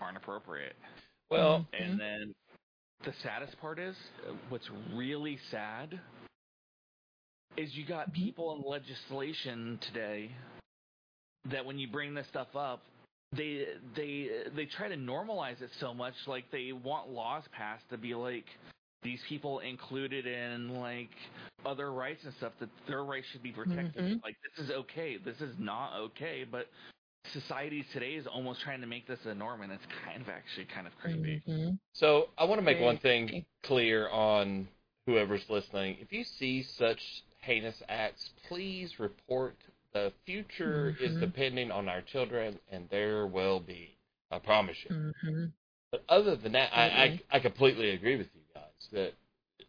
[0.00, 0.76] aren't appropriate.
[1.30, 1.66] well.
[1.78, 2.34] And then
[3.04, 3.96] the saddest part is,
[4.48, 5.98] what's really sad
[7.56, 8.14] is you got Mhm.
[8.14, 10.30] people in legislation today
[11.50, 12.82] that when you bring this stuff up,
[13.36, 17.98] they they they try to normalize it so much like they want laws passed to
[17.98, 18.46] be like
[19.02, 21.10] these people included in like
[21.64, 24.02] other rights and stuff that their rights should be protected.
[24.02, 24.22] Mhm.
[24.24, 25.18] Like this is okay.
[25.18, 26.68] This is not okay, but
[27.32, 30.64] society today is almost trying to make this a norm and it's kind of actually
[30.64, 31.42] kind of creepy.
[31.46, 31.78] Mhm.
[31.92, 34.66] So I want to make one thing clear on
[35.06, 35.98] whoever's listening.
[36.00, 39.56] If you see such heinous acts, please report.
[39.94, 41.20] The future is Mhm.
[41.20, 43.96] depending on our children and their well-being.
[44.30, 44.90] I promise you.
[44.94, 45.52] Mhm.
[45.90, 46.84] But other than that, I,
[47.30, 49.14] I I completely agree with you guys that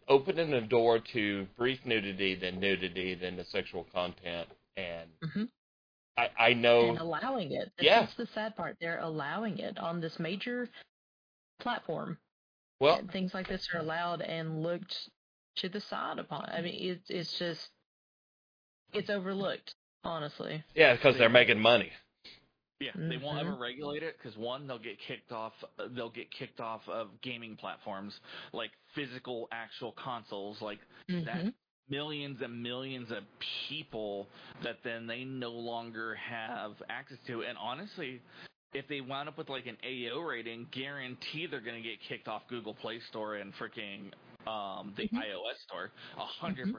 [0.10, 5.50] opening the door to brief nudity, then nudity, then the sexual content, and Mhm.
[6.18, 7.72] I I know and allowing it.
[7.78, 8.04] That's, Yeah.
[8.04, 8.78] is the sad part.
[8.82, 10.70] They're allowing it on this major
[11.60, 12.20] platform.
[12.80, 15.10] well and things like this are allowed and looked
[15.56, 16.46] to the side upon.
[16.50, 17.72] I mean, it's it's just
[18.94, 20.64] it's overlooked, honestly.
[20.76, 21.92] yeah because they're making money.
[22.80, 23.42] Yeah, they won't Mhm.
[23.42, 25.52] ever regulate it because one, they'll get kicked off.
[25.92, 28.18] They'll get kicked off of gaming platforms
[28.54, 30.80] like physical, actual consoles, like
[31.26, 31.54] that Mhm.
[31.90, 33.24] millions and millions of
[33.68, 34.30] people
[34.64, 37.44] that then they no longer have access to.
[37.44, 38.22] And honestly,
[38.74, 42.30] if they wound up with like an AO rating, guarantee they're going to get kicked
[42.30, 44.14] off Google Play Store and freaking
[44.48, 45.18] um, the Mhm.
[45.18, 45.92] iOS store.
[46.18, 46.74] A hundred Mhm.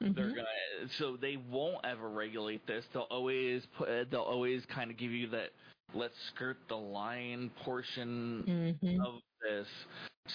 [0.00, 0.16] Percent.
[0.16, 2.84] They're gonna so they won't ever regulate this.
[2.92, 4.10] They'll always put.
[4.10, 5.50] They'll always kind of give you that.
[5.94, 9.00] Let's skirt the line portion Mhm.
[9.06, 9.66] of this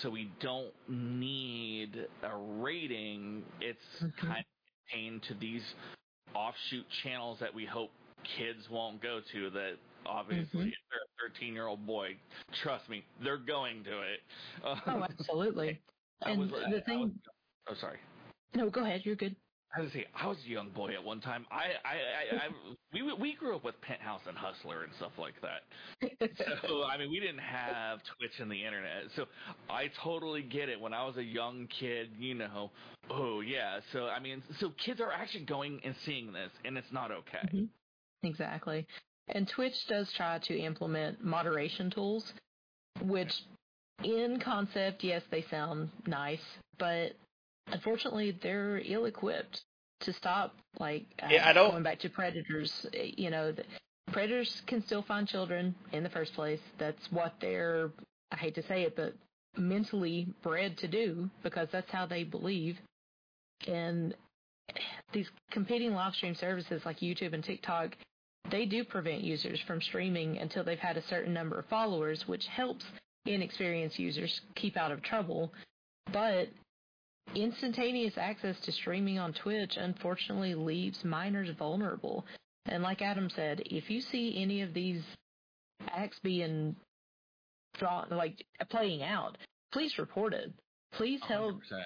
[0.02, 3.43] so we don't need a rating.
[3.62, 4.17] It's Mhm.
[4.17, 4.45] kind of
[4.89, 5.63] contained to these
[6.34, 7.91] offshoot channels that we hope
[8.23, 10.67] kids won't go to that obviously Mhm.
[10.69, 12.17] if they're a 13 year old boy
[12.54, 14.21] trust me they're going to it
[14.63, 14.73] Oh,
[15.10, 15.80] absolutely.
[16.21, 16.99] And was- the I thing.
[17.02, 17.12] was-
[17.67, 17.99] oh sorry
[18.56, 19.06] No, go ahead.
[19.06, 19.36] You're good.
[19.76, 21.46] I was say I was a young boy at one time.
[21.52, 22.50] I, I, I, I
[22.94, 25.64] we we grew up with Penthouse and Hustler and stuff like that.
[26.68, 29.26] So I mean, we didn't have Twitch and the internet, so
[29.70, 30.80] I totally get it.
[30.80, 32.70] When I was a young kid, you know,
[33.10, 33.80] oh yeah.
[33.92, 37.50] So I mean, so kids are actually going and seeing this, and it's not okay.
[37.54, 37.68] Mhm.
[38.24, 38.86] Exactly.
[39.30, 42.32] And Twitch does try to implement moderation tools,
[43.02, 43.34] which
[44.04, 46.44] in concept, yes, they sound nice,
[46.78, 47.14] but
[47.67, 49.62] unfortunately they're ill equipped
[50.02, 53.63] to stop like uh, Yeah, I don't- going back to predators, you know, the,
[54.12, 56.60] predators can still find children in the first place.
[56.78, 57.89] That's what they're
[58.32, 59.13] I hate to say it, but
[59.58, 62.78] mentally bred to do because that's how they believe.
[63.67, 64.15] And
[65.13, 67.95] these competing live stream services like YouTube and TikTok,
[68.49, 72.45] they do prevent users from streaming until they've had a certain number of followers, which
[72.47, 72.84] helps
[73.26, 75.54] inexperienced users keep out of trouble.
[76.12, 76.49] But
[77.36, 82.26] instantaneous access to streaming on Twitch unfortunately leaves minors vulnerable.
[82.66, 85.04] And like Adam said, if you see any of these
[85.90, 86.76] acts being
[87.78, 89.38] drawn, like playing out,
[89.72, 90.52] please report it.
[90.94, 91.84] Please help 100%.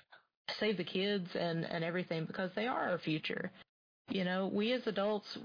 [0.59, 3.51] save the kids and and everything because they are our future.
[4.09, 5.37] You know, we as adults,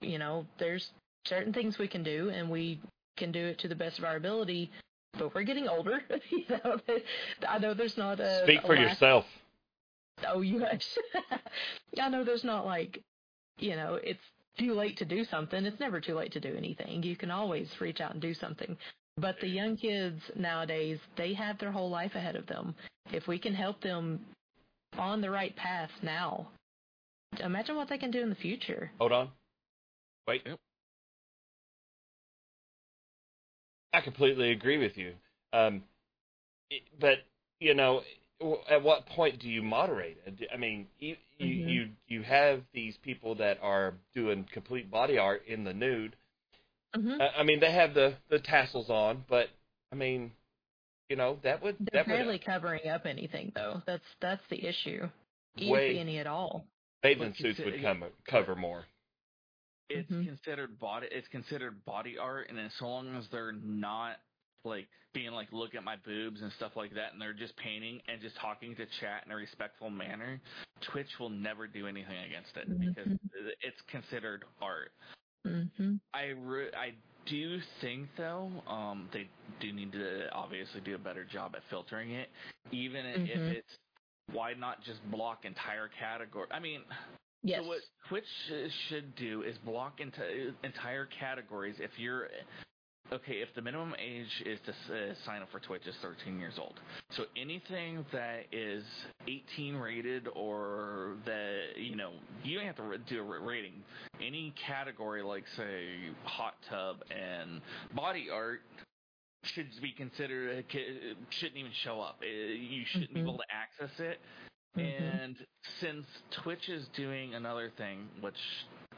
[0.00, 0.90] you know, there's
[1.26, 2.80] certain things we can do and we
[3.16, 4.70] can do it to the best of our ability.
[5.18, 6.00] But we're getting older.
[6.30, 6.78] you know,
[7.48, 9.24] I know there's not a Speak a for lack- yourself.
[10.26, 10.86] Oh, you guys.
[12.00, 13.02] I know there's not like,
[13.58, 14.20] you know, it's
[14.58, 15.64] too late to do something.
[15.64, 17.02] It's never too late to do anything.
[17.02, 18.76] You can always reach out and do something.
[19.16, 22.74] But the young kids nowadays, they have their whole life ahead of them.
[23.12, 24.20] If we can help them
[24.98, 26.48] on the right path now,
[27.38, 28.90] imagine what they can do in the future.
[28.98, 29.28] Hold on.
[30.28, 30.42] Wait.
[30.46, 30.58] Yep.
[33.92, 35.14] I completely agree with you.
[35.52, 35.82] Um,
[37.00, 37.18] but
[37.58, 38.02] you know,
[38.70, 40.18] at what point do you moderate?
[40.52, 41.68] I mean, you you, Mhm.
[41.68, 46.16] you you have these people that are doing complete body art in the nude.
[46.94, 49.48] hmm I mean, they have the the tassels on, but
[49.92, 50.32] I mean,
[51.08, 53.82] you know, that would They're that would barely covering up anything, though.
[53.86, 55.08] That's that's the issue.
[55.60, 56.64] Way- any at all.
[57.02, 58.84] bathing suits would come, cover more.
[59.90, 60.24] It's Mhm.
[60.24, 64.16] considered body it's considered body art and as long as they're not
[64.64, 68.00] like being like look at my boobs and stuff like that and they're just painting
[68.08, 70.40] and just talking to chat in a respectful manner
[70.80, 73.50] twitch will never do anything against it because Mhm.
[73.62, 74.92] it's considered art
[75.44, 76.92] hmm i re- i
[77.26, 79.28] do think though um they
[79.60, 82.28] do need to obviously do a better job at filtering it
[82.70, 83.56] even if Mhm.
[83.56, 83.78] it's
[84.32, 86.82] why not just block entire category i mean
[87.42, 87.60] Yes.
[87.62, 88.24] so what Twitch
[88.88, 91.76] should do is block into entire categories.
[91.78, 92.28] If you're
[93.12, 96.54] okay, if the minimum age is to uh, sign up for Twitch is 13 years
[96.58, 96.78] old,
[97.10, 98.84] So anything that is
[99.26, 102.12] 18 rated or that you know
[102.44, 103.82] you don't have to do a rating.
[104.20, 105.86] Any category like say
[106.24, 107.60] hot tub and
[107.94, 108.60] body art
[109.44, 110.64] should be considered
[111.30, 112.20] shouldn't even show up.
[112.22, 113.24] You shouldn't mm-hmm.
[113.24, 114.20] be able to access it.
[114.76, 115.20] Mm-hmm.
[115.20, 115.36] And
[115.80, 116.06] since
[116.42, 118.34] Twitch is doing another thing, which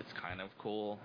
[0.01, 0.99] is kind of cool,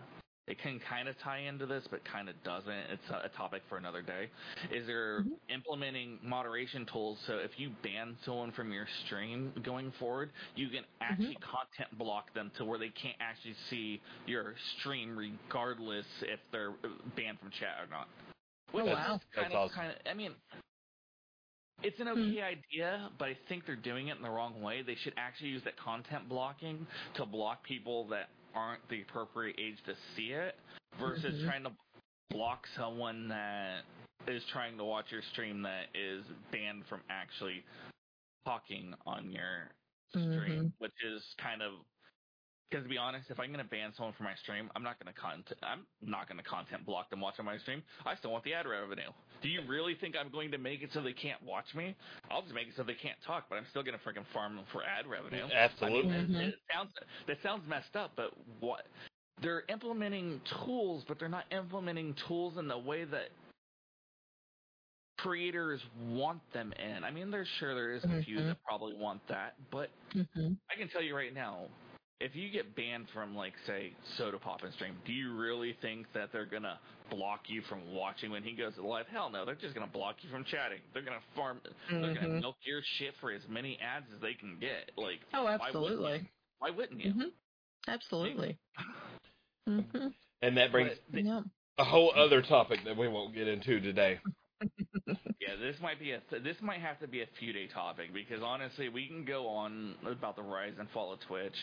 [0.48, 2.70] it can kind of tie into this, but kind of doesn't.
[2.70, 4.30] It's a, a, topic for another day.
[4.74, 5.54] Is there mm-hmm.
[5.54, 10.84] implementing moderation tools so if you ban someone from your stream going forward, you can
[11.02, 11.52] actually mm-hmm.
[11.52, 16.74] content block them to where they can't actually see your stream regardless if they're
[17.18, 18.08] banned from chat or not.
[18.72, 19.20] Which oh, wow.
[19.36, 19.76] Kind of, awesome.
[19.76, 20.32] kind of, I mean,
[21.84, 22.44] it's an okay mm-hmm.
[22.44, 24.82] idea, but I think they're doing it in the wrong way.
[24.82, 29.78] They should actually use that content blocking to block people that aren't the appropriate age
[29.86, 30.56] to see it
[31.00, 31.48] versus mm-hmm.
[31.48, 31.72] trying to
[32.32, 33.82] block someone that
[34.28, 37.64] is trying to watch your stream that is banned from actually
[38.46, 39.70] talking on your
[40.10, 40.68] stream, mm-hmm.
[40.80, 41.74] which is kind of
[42.70, 45.00] because to be honest, if I'm going to ban someone from my stream, I'm not
[45.00, 45.60] going to content.
[45.64, 47.82] I'm not going to content block them watching my stream.
[48.06, 49.12] I still want the ad revenue.
[49.42, 51.96] Do you really think I'm going to make it so they can't watch me?
[52.30, 54.56] I'll just make it so they can't talk, but I'm still going to freaking farm
[54.56, 55.48] them for ad revenue.
[55.54, 56.12] Absolutely.
[56.12, 56.36] I mean, mm-hmm.
[56.36, 56.92] it, it sounds
[57.28, 58.84] that sounds messed up, but what?
[59.42, 63.30] They're implementing tools, but they're not implementing tools in the way that
[65.20, 67.04] creators want them in.
[67.04, 68.48] I mean, there's sure there is a few mm-hmm.
[68.48, 70.54] that probably want that, but mm-hmm.
[70.72, 71.66] I can tell you right now,
[72.20, 76.46] if you get banned from like say Sodapoppin stream do you really think that they're
[76.46, 80.16] gonna block you from watching when he goes live hell no they're just gonna block
[80.22, 82.02] you from chatting they're gonna farm mm-hmm.
[82.02, 82.40] they're gonna mm-hmm.
[82.40, 86.70] milk your shit for as many ads as they can get like oh absolutely why
[86.70, 87.92] wouldn't you, mm-hmm.
[87.92, 88.58] absolutely
[89.70, 90.08] mm-hmm.
[90.42, 91.42] and that brings but, yeah.
[91.78, 94.20] a whole other topic that we won't get into today
[95.08, 98.12] yeah, this might be a th- this might have to be a few day topic
[98.12, 101.54] because honestly, we can go on about the rise and fall of Twitch,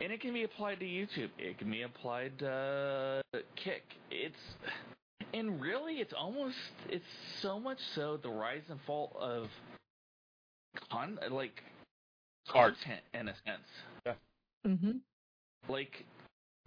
[0.00, 1.30] and it can be applied to YouTube.
[1.38, 3.22] It can be applied to
[3.56, 3.82] Kick.
[4.10, 4.36] It's
[5.32, 6.56] and really, it's almost
[6.88, 7.04] it's
[7.42, 9.48] so much so the rise and fall of
[10.90, 11.62] con like
[12.48, 13.68] content in a sense.
[14.06, 14.12] Yeah.
[14.66, 15.00] Mhm.
[15.68, 16.04] Like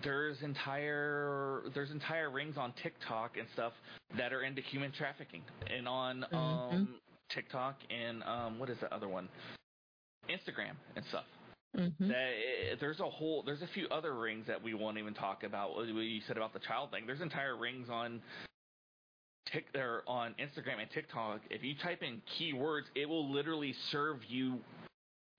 [0.04, 3.74] there's entire there's entire rings on TikTok and stuff
[4.18, 6.36] that are into human trafficking and on mm-hmm.
[6.36, 6.96] um
[7.30, 9.30] TikTok and um what is the other one?
[10.30, 11.26] Instagram and stuff.
[11.76, 12.08] Mm-hmm.
[12.08, 15.44] That eh, there's a whole there's a few other rings that we won't even talk
[15.44, 15.76] about.
[15.76, 17.04] What you said about the child thing.
[17.06, 18.22] There's entire rings on
[19.52, 21.42] Tik there on Instagram and TikTok.
[21.50, 24.60] If you type in keywords, it will literally serve you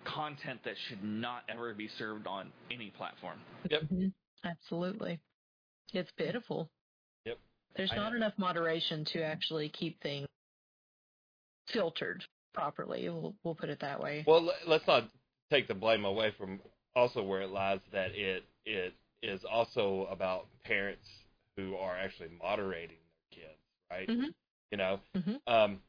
[0.04, 3.38] content that should not ever be served on any platform.
[3.70, 3.82] Yep.
[3.82, 4.06] Mm-hmm.
[4.44, 5.20] Absolutely.
[5.92, 6.70] It's pitiful.
[7.24, 7.38] Yep.
[7.76, 10.28] There's not enough moderation to actually keep things
[11.72, 13.08] filtered properly.
[13.08, 14.24] We'll, we'll put it that way.
[14.26, 15.08] Well, let's not
[15.50, 16.60] take the blame away from
[16.94, 21.08] also where it lies that it it is also about parents
[21.56, 22.96] who are actually moderating
[23.32, 23.58] their kids,
[23.90, 24.08] right?
[24.08, 24.28] Mm-hmm.
[24.70, 25.52] You know, mm-hmm.
[25.52, 25.80] um,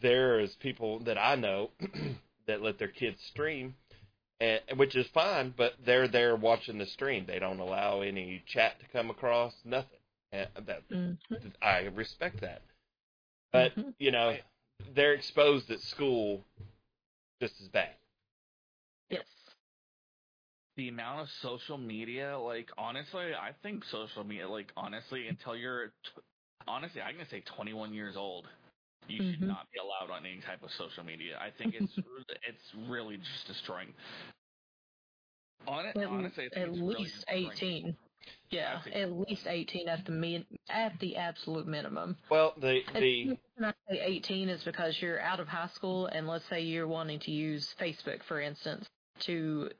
[0.00, 1.70] there's people that I know
[2.46, 3.74] that let their kids stream,
[4.40, 7.24] and, which is fine, but they're there watching the stream.
[7.26, 9.98] They don't allow any chat to come across, nothing.
[10.32, 11.34] And that mm-hmm.
[11.62, 12.62] I respect that,
[13.52, 13.90] but mm-hmm.
[14.00, 14.34] you know,
[14.92, 16.44] they're exposed at school
[17.40, 17.90] just as bad.
[19.10, 19.24] Yes.
[20.76, 25.86] The amount of social media, like honestly, I think social media, like honestly, until you're,
[25.86, 26.22] t-
[26.66, 28.46] honestly, I'm gonna say 21 years old,
[29.06, 29.30] you mm-hmm.
[29.30, 31.38] should not be allowed on any type of social media.
[31.38, 31.92] I think it's
[32.48, 33.92] it's really just destroying.
[35.66, 37.96] On it, at, honestly, at least really 18.
[38.50, 42.16] Yeah, at least 18 at the min- at the absolute minimum.
[42.30, 46.28] Well, the the when I say 18 is because you're out of high school, and
[46.28, 48.86] let's say you're wanting to use Facebook, for instance,
[49.20, 49.70] to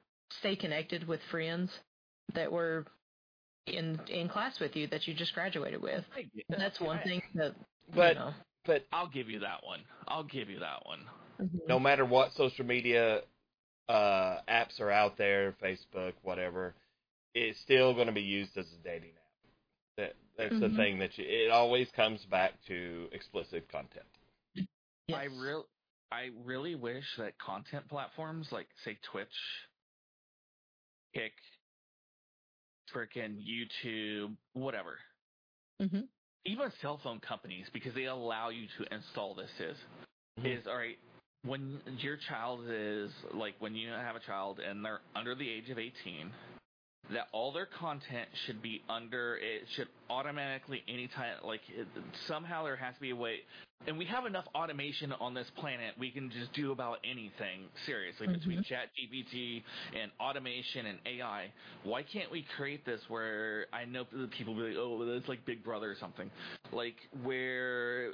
[0.41, 1.71] stay connected with friends
[2.35, 2.87] that were
[3.67, 6.05] in in class with you that you just graduated with.
[6.49, 7.55] That's one thing that.
[7.95, 8.35] But you know.
[8.65, 9.81] but I'll give you that one.
[10.09, 11.01] I'll give you that one.
[11.41, 11.59] Mm-hmm.
[11.69, 13.21] No matter what social media
[13.89, 16.75] uh, apps are out there, Facebook, whatever,
[17.35, 19.25] it's still going to be used as a dating app.
[19.97, 20.73] That that's mm-hmm.
[20.73, 24.07] the thing that you, it always comes back to explicit content.
[25.07, 25.19] Yes.
[25.19, 25.67] I real
[26.11, 29.29] I really wish that content platforms like say Twitch,
[31.15, 31.33] Kick,
[32.95, 34.99] freaking YouTube, whatever.
[35.83, 36.01] Mm-hmm.
[36.47, 39.77] Even cell phone companies, because they allow you to install this, is
[40.39, 40.47] mm-hmm.
[40.47, 40.99] is all right.
[41.45, 45.69] When your child is like when you have a child and they're under the age
[45.71, 46.31] of eighteen,
[47.13, 51.87] that all their content should be under it should automatically anytime like it,
[52.27, 53.37] somehow there has to be a way
[53.87, 58.27] and we have enough automation on this planet we can just do about anything seriously
[58.27, 58.35] Mhm.
[58.35, 59.63] between chat gpt
[60.01, 61.51] and automation and ai
[61.83, 65.45] why can't we create this where i know people will be like oh it's like
[65.45, 66.31] big brother or something
[66.73, 68.11] like where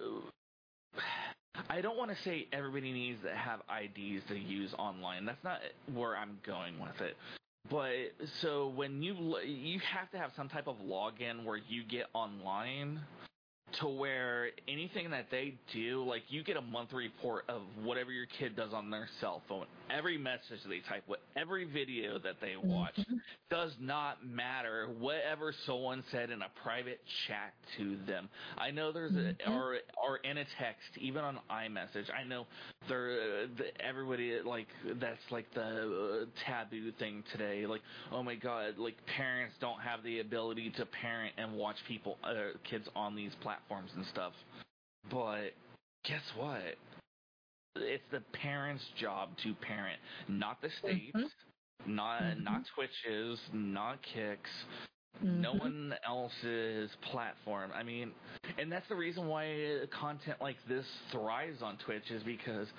[1.69, 5.25] I don't want to say everybody needs to have IDs to use online.
[5.27, 5.59] That's not
[5.93, 7.17] where I'm going with it.
[7.69, 7.93] But
[8.41, 13.01] so when you you have to have some type of login where you get online
[13.81, 18.27] to where anything that they do, like you get a monthly report of whatever your
[18.27, 19.67] kid does on their cell phone,
[19.97, 22.99] every message they type, what every video that they watch,
[23.51, 28.29] does not matter whatever someone said in a private chat to them.
[28.59, 29.51] I know there's a, Mhm.
[29.51, 32.11] or or in a text, even on iMessage.
[32.15, 32.47] I know
[32.89, 34.69] there the, everybody like
[35.01, 37.67] that's like the uh, taboo thing today.
[37.67, 37.83] Like
[38.13, 42.57] oh my god, like parents don't have the ability to parent and watch people uh,
[42.65, 44.33] kids on these platforms and stuff.
[45.11, 45.55] But
[46.05, 46.77] guess what?
[47.77, 49.99] It's the parents' job to parent,
[50.29, 51.31] not the states, Mhm.
[51.87, 52.43] not Mhm.
[52.43, 54.51] not Twitches, not Kicks,
[55.23, 55.61] no Mhm.
[55.61, 57.73] one else's platform.
[57.73, 58.15] I mean,
[58.59, 62.73] and that's the reason why content like this thrives on Twitch is because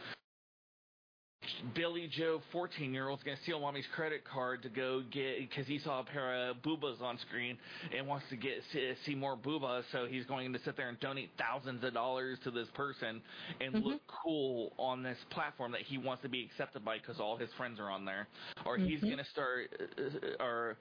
[1.74, 5.80] Billy Joe, 14 year old's gonna steal mommy's credit card to go get because he
[5.80, 7.58] saw a pair of boobas on screen
[7.96, 11.00] and wants to get see, see more boobas, so he's going to sit there and
[11.00, 13.22] donate thousands of dollars to this person
[13.60, 13.84] and Mhm.
[13.84, 17.52] look cool on this platform that he wants to be accepted by because all his
[17.54, 18.28] friends are on there.
[18.66, 19.10] Or he's Mhm.
[19.12, 20.78] gonna start, uh, or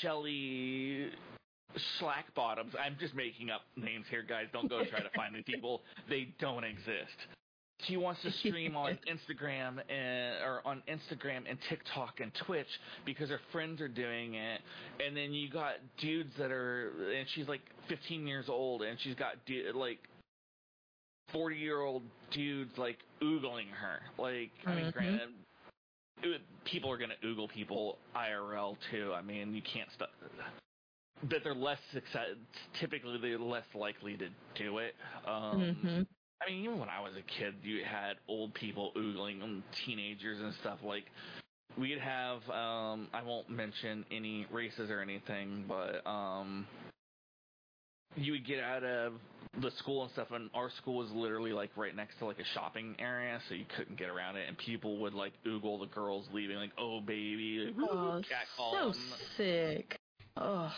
[0.00, 1.12] Shelly
[1.98, 2.74] Slack bottoms.
[2.76, 4.48] I'm just making up names here, guys.
[4.52, 5.84] Don't go try to find the people.
[6.08, 7.26] They don't exist.
[7.84, 12.66] He wants to stream on Instagram and or on Instagram and TikTok and Twitch
[13.06, 14.60] because her friends are doing it.
[15.04, 19.14] And then you got dudes that are and she's like 15 years old and she's
[19.14, 19.98] got du- like
[21.32, 22.02] 40 year old
[22.32, 24.00] dudes like oogling her.
[24.20, 24.92] Like I mean, Mhm.
[24.92, 25.28] granted.
[26.22, 29.12] it- People are gonna oogle people IRL too.
[29.14, 30.10] I mean, you can't stop
[31.24, 32.28] but they're less success.
[32.78, 34.94] Typically, they're less likely to do it.
[35.26, 36.06] Um, Mhm.
[36.40, 40.40] I mean, even when I was a kid, you had old people oogling and teenagers
[40.40, 40.78] and stuff.
[40.84, 41.04] Like
[41.76, 42.48] we'd have.
[42.48, 46.66] Um, I won't mention any races or anything, but um,
[48.16, 49.14] you would get out of
[49.60, 52.44] the school and stuff, and our school was literally like right next to like a
[52.54, 56.26] shopping area, so you couldn't get around it, and people would like oogle the girls
[56.32, 58.94] leaving, like, "Oh baby," Oh, catcall so 'em.
[59.36, 59.98] sick.
[60.36, 60.72] Oh.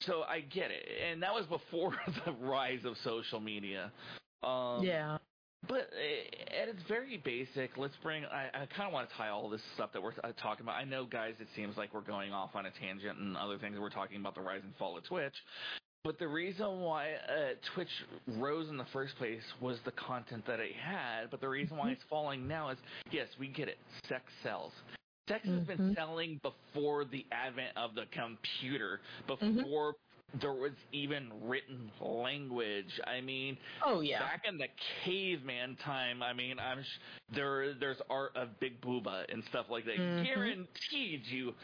[0.00, 1.94] So I get it, and that was before
[2.26, 3.90] the rise of social media.
[4.44, 5.18] Um, yeah.
[5.66, 8.24] But uh, at its very basic, let's bring.
[8.26, 10.74] I, I kind of want to tie all this stuff that we're uh, talking about.
[10.74, 13.78] I know, guys, it seems like we're going off on a tangent and other things.
[13.78, 15.34] We're talking about the rise and fall of Twitch.
[16.02, 17.88] But the reason why uh, Twitch
[18.36, 21.30] rose in the first place was the content that it had.
[21.30, 22.78] But the reason why it's falling now is
[23.10, 23.78] yes, we get it.
[24.06, 24.72] Sex sells.
[25.30, 25.94] Sex has been Mhm.
[25.94, 29.94] selling before the advent of the computer, before
[30.40, 33.00] there was even written language.
[33.06, 34.20] I mean, Oh yeah.
[34.20, 34.68] back in the
[35.04, 37.74] caveman time, I mean, I'm sh- there.
[37.74, 39.96] There's art of Big Booba and stuff like that.
[39.96, 40.24] Mhm.
[40.24, 41.54] Guaranteed you,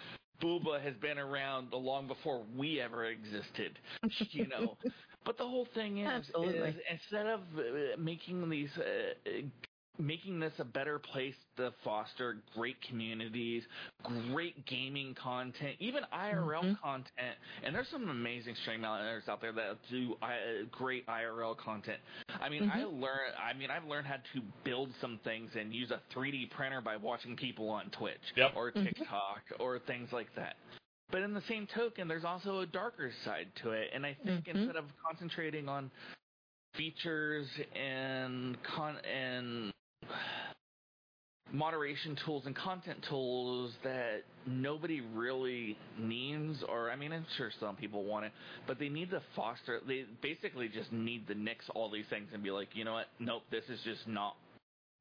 [0.43, 3.79] Booba has been around long before we ever existed.
[4.31, 4.77] You know.
[5.25, 8.71] but the whole thing is, is instead of uh, making these.
[8.79, 9.41] Uh,
[10.01, 13.63] Making this a better place to foster great communities,
[14.03, 16.81] great gaming content, even IRL Mhm.
[16.81, 20.29] content, and there's some amazing streamers out there that do uh,
[20.71, 21.99] great IRL content.
[22.41, 23.03] I mean, I Mm-hmm.
[23.03, 23.35] learned.
[23.39, 26.97] I mean, I've learned how to build some things and use a 3D printer by
[26.97, 28.57] watching people on Twitch Yep.
[28.57, 28.85] or Mhm.
[28.85, 30.57] TikTok or things like that.
[31.11, 34.47] But in the same token, there's also a darker side to it, and I think
[34.47, 34.55] Mhm.
[34.55, 35.91] instead of concentrating on
[36.75, 39.75] features and con and
[41.53, 47.77] moderation tools and content tools that nobody really needs or I mean I'm sure some
[47.77, 48.33] people want it
[48.67, 52.43] but they need to foster they basically just need to nix all these things and
[52.43, 54.37] be like you know what nope this is just not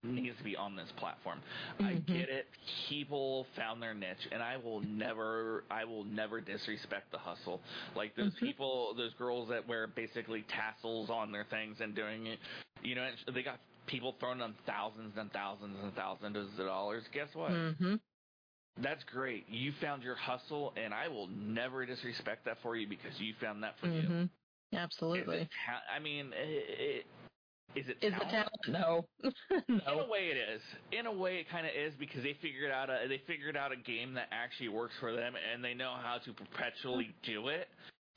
[0.02, 1.40] needs to be on this platform
[1.80, 2.08] I Mhm.
[2.08, 2.48] get it
[2.88, 7.62] people found their niche and I will never I will never disrespect the hustle
[7.96, 8.40] like those Mhm.
[8.40, 12.40] people those girls that wear basically tassels on their things and doing it
[12.82, 17.28] you know they got people throwing them thousands and thousands and thousands of dollars guess
[17.34, 17.96] what Mm-hmm.
[18.82, 19.46] that's great.
[19.50, 23.62] You found your hustle, and I will never disrespect that for you because you found
[23.64, 24.04] that for you.
[24.04, 24.22] Mm-hmm.
[24.72, 25.50] It's Absolutely.
[25.66, 27.06] ta- I mean, it,
[27.76, 28.50] Is it Is it talent?
[28.66, 28.66] talent?
[28.70, 29.06] No.
[29.68, 30.62] In a way, it is.
[30.98, 33.72] In a way, it kind of is because they figured out a they figured out
[33.72, 37.68] a game that actually works for them, and they know how to perpetually do it.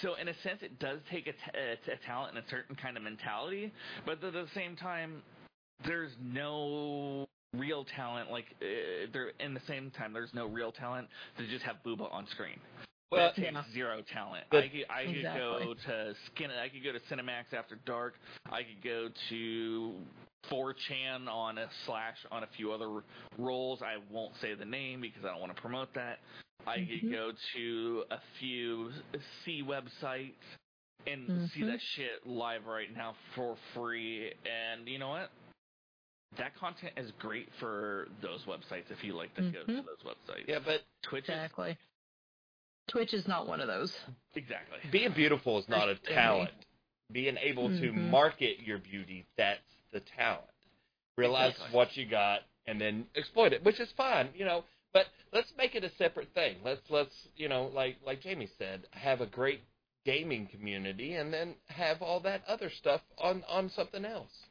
[0.01, 2.75] So, in a sense, it does take a, t- a, a talent and a certain
[2.77, 3.73] kind of mentality,
[4.05, 5.23] but at the same time,
[5.85, 8.31] there's no real talent.
[8.31, 11.09] Like, uh, there in the same time, there's no real talent
[11.39, 12.59] to just have Booba on screen.
[13.11, 13.63] Well, that takes Yeah.
[13.73, 14.47] zero talent.
[14.51, 16.51] But- I could I could go to Skin.
[16.51, 18.19] I could go to Cinemax After Dark.
[18.51, 20.07] I could go to
[20.51, 23.03] 4chan on a slash on a few other
[23.37, 23.83] roles.
[23.83, 26.21] I won't say the name because I don't want to promote that.
[26.67, 27.11] I could Mhm.
[27.13, 28.93] go to a few
[29.45, 30.35] C websites
[31.07, 31.67] and see Mhm.
[31.67, 34.33] that shit live right now for free.
[34.47, 35.31] And you know what?
[36.39, 39.85] That content is great for those websites if you like to go to Mhm.
[39.87, 40.49] those websites.
[40.49, 41.77] yeah, but Twitch is Exactly.
[42.89, 43.97] Twitch is not one of those.
[44.35, 44.79] exactly.
[44.91, 46.53] being beautiful is not a talent.
[47.11, 48.11] Being able to Mhm.
[48.11, 50.49] market your beauty, that's the talent.
[51.17, 51.77] Realize Exactly.
[51.77, 54.65] what you got and then exploit it, which is fine, you know.
[54.93, 56.63] But let's make it a separate thing.
[56.63, 59.63] Let's let's you know, like like Jamie said, have a great
[60.05, 64.47] gaming community and then have all that other stuff on on something else.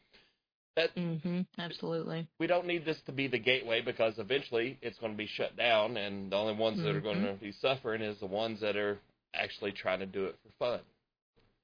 [0.76, 1.42] That Mm-hmm.
[1.60, 2.28] Absolutely.
[2.40, 5.58] we don't need this to be the gateway because eventually it's going to be shut
[5.58, 8.76] down, and the only ones that are going to be suffering is the ones that
[8.78, 8.98] are
[9.34, 10.80] actually trying to do it for fun.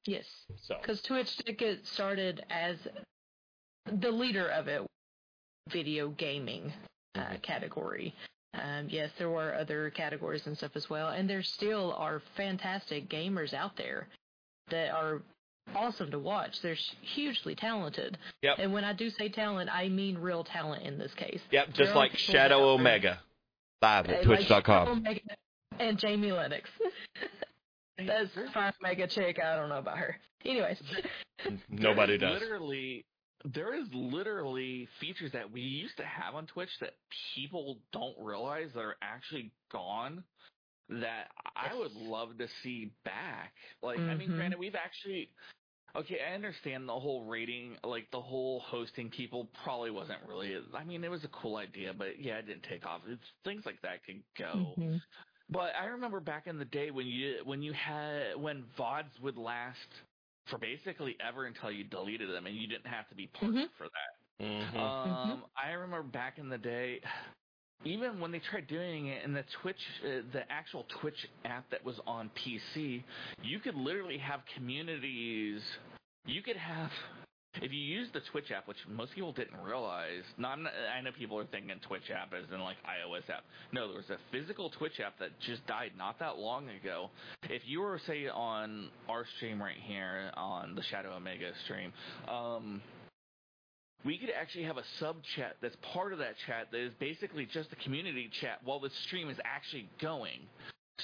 [0.06, 0.26] Yes.
[0.64, 2.78] So Because Twitch did get started as
[4.02, 4.86] the leader of it,
[5.70, 6.72] video gaming
[7.16, 7.42] uh, Mhm.
[7.42, 8.14] category.
[8.54, 13.10] Um, yes, there were other categories and stuff as well, and there still are fantastic
[13.10, 14.08] gamers out there
[14.70, 15.22] that are
[15.76, 16.62] awesome to watch.
[16.62, 18.58] They're hugely talented, Yep.
[18.60, 21.42] and when I do say talent, I mean real talent in this case.
[21.52, 23.20] Yep, There just are like Shadow out Omega.
[23.82, 25.06] Live at Uh, like twitch.com.
[25.80, 26.64] And Jamie Linux.
[28.00, 29.40] That's fine, mega chick.
[29.44, 30.18] I don't know about her.
[30.46, 30.82] Anyways,
[31.70, 32.40] Nobody does.
[32.42, 33.06] Literally,
[33.46, 36.94] there is literally features that we used to have on Twitch that
[37.36, 40.24] people don't realize that are actually gone.
[40.90, 43.52] That I would love to see back.
[43.82, 44.36] Like, I mean, Mhm.
[44.38, 45.30] granted, we've actually.
[45.98, 50.56] Okay, I understand the whole rating, like the whole hosting people probably wasn't really.
[50.76, 53.02] I mean, it was a cool idea, but yeah, it didn't take off.
[53.08, 54.76] It's, things like that could go.
[54.78, 55.02] Mhm.
[55.50, 59.38] But I remember back in the day when you when you had when VODs would
[59.38, 60.04] last
[60.46, 63.88] for basically ever until you deleted them and you didn't have to be partnered for
[63.88, 64.46] that.
[64.46, 64.76] Mhm.
[64.78, 67.02] Um, I remember back in the day,
[67.86, 71.84] even when they tried doing it in the Twitch, uh, the actual Twitch app that
[71.84, 73.04] was on PC,
[73.42, 75.62] you could literally have communities.
[76.28, 76.92] You could have.
[77.62, 81.40] If you use the Twitch app, which most people didn't realize, not, I know people
[81.40, 83.46] are thinking Twitch app as in like iOS app.
[83.72, 87.10] No, there was a physical Twitch app that just died not that long ago.
[87.50, 91.94] If you were say on our stream right here on the Shadow Omega stream,
[92.28, 92.82] um,
[94.06, 97.48] we could actually have a sub chat that's part of that chat that is basically
[97.48, 100.42] just a community chat while the stream is actually going.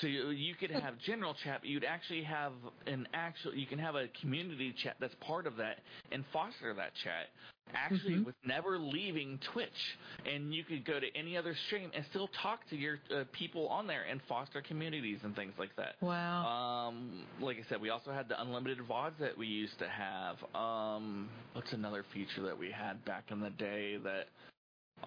[0.01, 2.53] So you, you could have general chat, but you'd actually have
[2.87, 3.53] an actual.
[3.53, 5.79] You can have a community chat that's part of that
[6.11, 7.29] and foster that chat,
[7.75, 8.25] actually Mhm.
[8.25, 9.97] with never leaving Twitch.
[10.25, 13.67] And you could go to any other stream and still talk to your uh, people
[13.67, 16.01] on there and foster communities and things like that.
[16.01, 16.87] Wow.
[16.87, 20.37] Um, like I said, we also had the unlimited VODs that we used to have.
[20.55, 24.29] Um, what's another feature that we had back in the day that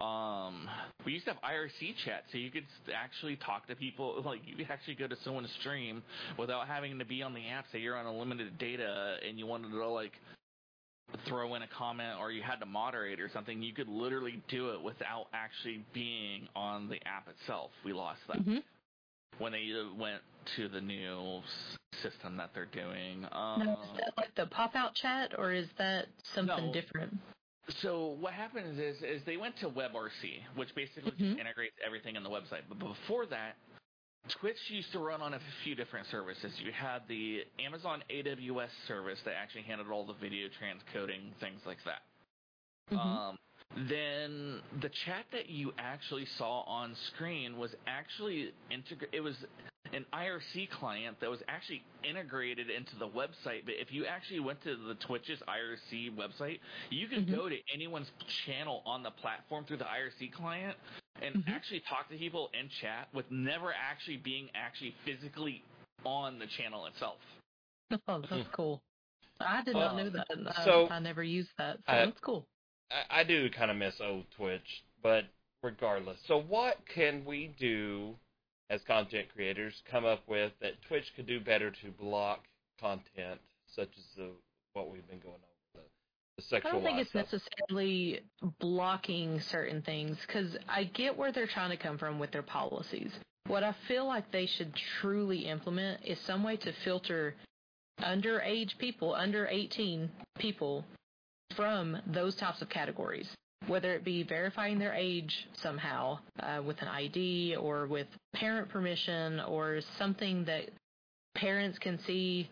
[0.01, 0.67] um
[1.05, 4.21] we used to have IRC chat, so you could actually talk to people.
[4.25, 6.03] Like you could actually go to someone's stream
[6.37, 7.65] without having to be on the app.
[7.71, 10.13] Say you're on unlimited data and you wanted to like
[11.25, 13.61] throw in a comment or you had to moderate or something.
[13.61, 17.71] You could literally do it without actually being on the app itself.
[17.85, 18.63] We lost that Mhm.
[19.37, 20.21] when they uh, went
[20.57, 21.41] to the new
[22.03, 23.21] system that they're doing.
[23.21, 26.73] Now, Um, is that like the pop out chat, or is that something No.
[26.73, 27.17] different?
[27.81, 31.39] So what happens is is they went to WebRC, which basically just Mhm.
[31.39, 32.63] integrates everything in the website.
[32.69, 33.57] But before that,
[34.29, 36.59] Twitch used to run on a few different services.
[36.59, 41.81] You had the Amazon AWS service that actually handled all the video transcoding, things like
[41.83, 42.03] that.
[42.91, 42.97] Mhm.
[42.97, 43.39] Um,
[43.89, 49.45] then the chat that you actually saw on screen was actually integra- It was
[49.97, 53.65] an IRC client that was actually integrated into the website.
[53.65, 57.35] But if you actually went to the Twitch's IRC website, you could Mhm.
[57.35, 58.11] go to anyone's
[58.45, 60.77] channel on the platform through the IRC client
[61.21, 61.49] and Mhm.
[61.49, 65.63] actually talk to people in chat with never actually being actually physically
[66.05, 67.19] on the channel itself.
[68.07, 68.81] Oh, that's cool.
[69.39, 70.27] I did Well, not know that.
[70.57, 71.77] I, so- I never used that.
[71.77, 72.45] So I- that's cool.
[72.91, 75.25] I, I do kind of miss old Twitch, but
[75.63, 76.19] regardless.
[76.27, 78.15] So what can we do
[78.69, 82.45] as content creators come up with that Twitch could do better to block
[82.79, 84.31] content such as the
[84.73, 85.57] what we've been going over
[86.37, 87.25] the sexual I don't think it's stuff.
[87.31, 88.21] necessarily
[88.59, 93.11] blocking certain things because I get where they're trying to come from with their policies.
[93.47, 97.33] What I feel like they should truly implement is some way to filter
[98.01, 100.85] underage people, under 18 people,
[101.55, 103.27] from those types of categories.
[103.65, 109.39] Whether it be verifying their age somehow uh, with an ID or with parent permission
[109.41, 110.69] or something that
[111.35, 112.49] parents can see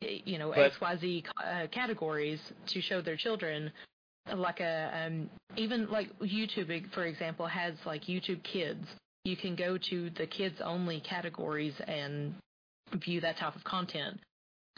[0.00, 3.70] you know But- XYZ uh, categories to show their children.
[4.32, 8.86] Like a um even like YouTube for example has like YouTube Kids.
[9.24, 12.34] You can go to the kids only categories and
[13.04, 14.18] view that type of content.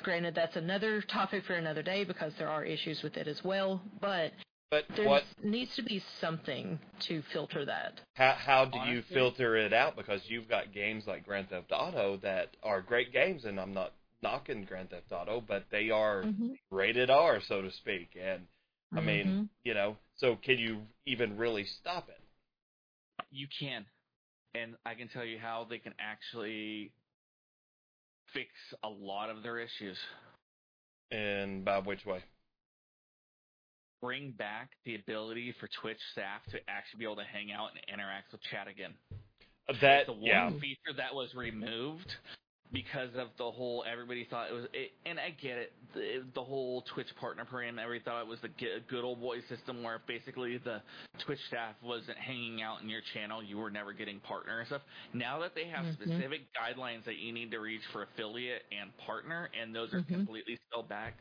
[0.03, 3.81] Granted that's another topic for another day because there are issues with it as well
[4.01, 4.33] but
[4.71, 5.23] But there what?
[5.43, 9.97] needs to be something to filter that How how do you filter it out?
[9.97, 13.93] Because you've got games like Grand Theft Auto that are great games, and I'm not
[14.23, 16.53] knocking Grand Theft Auto, but they are mm-hmm.
[16.71, 18.17] rated R, so to speak.
[18.21, 18.47] And
[18.97, 19.49] I mean, Mhm.
[19.65, 22.21] you know, so can you even really stop it?
[23.31, 23.87] You can.
[24.55, 26.93] And I can tell you how they can actually
[28.33, 28.51] fix
[28.83, 29.99] a lot of their issues.
[31.11, 32.23] And by which way?
[34.05, 37.81] Bring back the ability for Twitch staff to actually be able to hang out and
[37.89, 38.93] interact with chat again.
[39.81, 42.13] That the one yeah, feature that was removed
[42.71, 46.43] because of the whole everybody thought it was it, and I get it the, the
[46.45, 48.51] whole Twitch partner program everybody thought it was the
[48.91, 50.83] good old boy system where basically the
[51.25, 54.83] Twitch staff wasn't hanging out in your channel you were never getting partner and stuff
[55.15, 55.95] now that they have Mhm.
[55.95, 60.09] specific guidelines that you need to reach for affiliate and partner and those are Mhm.
[60.09, 61.15] completely spelled back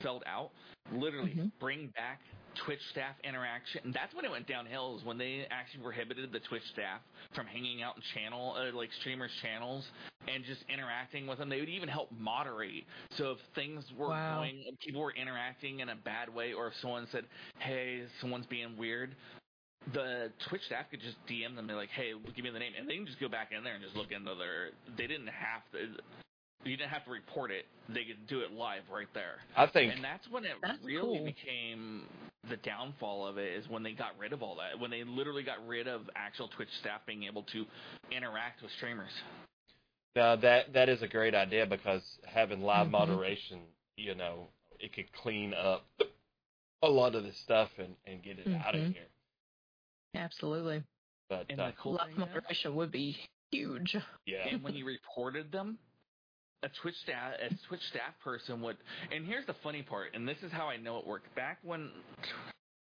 [0.00, 0.50] spelled out
[0.92, 1.50] literally Mhm.
[1.58, 2.20] bring back
[2.54, 3.82] Twitch staff interaction.
[3.84, 4.96] And that's when it went downhill.
[4.96, 7.02] Is when they actually prohibited the Twitch staff
[7.34, 9.90] from hanging out in channel, uh, like streamers' channels,
[10.28, 11.48] and just interacting with them.
[11.48, 12.86] They would even help moderate.
[13.10, 14.36] So if things were Wow.
[14.36, 17.28] going, people were interacting in a bad way, or if someone said,
[17.58, 19.14] "Hey, someone's being weird,"
[19.92, 21.58] the Twitch staff could just DM them.
[21.58, 23.62] and be like, "Hey, give me the name," and they can just go back in
[23.64, 24.70] there and just look into their.
[24.96, 26.00] They didn't have to.
[26.64, 27.66] You didn't have to report it.
[27.88, 29.36] They could do it live right there.
[29.56, 31.24] I think And that's when it That's really cool.
[31.24, 32.02] became
[32.48, 34.78] the downfall of it is when they got rid of all that.
[34.78, 37.64] When they literally got rid of actual Twitch staff being able to
[38.10, 39.12] interact with streamers.
[40.16, 42.92] now that that is a great idea because having live Mhm.
[42.92, 43.60] moderation,
[43.96, 44.48] you know,
[44.80, 45.84] it could clean up
[46.82, 49.06] a lot of this stuff and and get it out of here.
[50.14, 50.82] absolutely
[51.28, 53.16] But And uh, the cool live thing is- moderation would be
[53.52, 53.96] huge
[54.26, 55.78] yeah, and when you reported them,
[56.62, 58.76] a Twitch staff a Twitch staff person would.
[59.14, 61.34] And here's the funny part, and this is how I know it worked.
[61.34, 61.90] Back when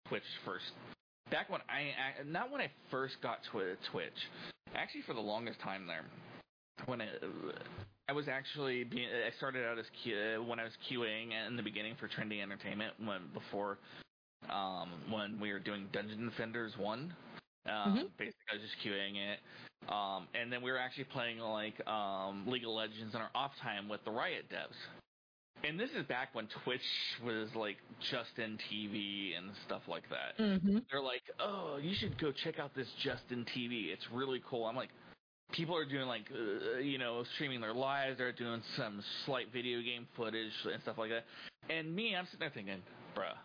[0.09, 0.65] Twitch first,
[1.31, 4.13] back when I not when I first got Twi- Twitch,
[4.75, 6.05] actually for the longest time there,
[6.87, 7.09] when I,
[8.09, 11.63] I was actually being, I started out as Q, when I was queuing in the
[11.63, 13.79] beginning for Trendy Entertainment when before.
[14.51, 17.15] Um, when we were doing Dungeon Defenders one,
[17.67, 18.17] um, Mhm.
[18.19, 19.41] basically I was just queuing it,
[19.89, 23.53] um, and then we were actually playing like um, League of Legends in our off
[23.63, 24.77] time with the Riot devs.
[25.63, 26.83] And this is back when Twitch
[27.25, 27.79] was like
[28.11, 30.37] Justin TV and stuff like that.
[30.39, 30.79] mm-hmm.
[30.91, 33.91] They're like, "Oh, you should go check out this Justin TV.
[33.91, 34.91] It's really cool." I'm like,
[35.53, 38.19] people are doing like, uh, you know, streaming their lives.
[38.19, 41.25] They're doing some slight video game footage and stuff like that.
[41.71, 42.83] And me, I'm sitting there thinking,
[43.17, 43.37] bruh,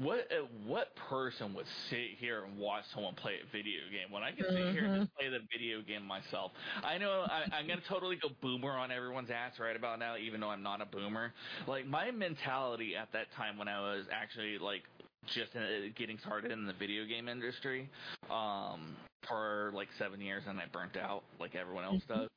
[0.00, 4.22] what uh, what person would sit here and watch someone play a video game when
[4.22, 6.52] I can sit here and just play the video game myself?
[6.84, 10.40] I know I, I'm gonna totally go boomer on everyone's ass right about now, even
[10.40, 11.32] though I'm not a boomer.
[11.66, 14.82] Like my mentality at that time when I was actually like
[15.26, 17.88] just uh, getting started in the video game industry
[18.30, 18.96] um,
[19.28, 22.28] for like seven years, and I burnt out like everyone else does.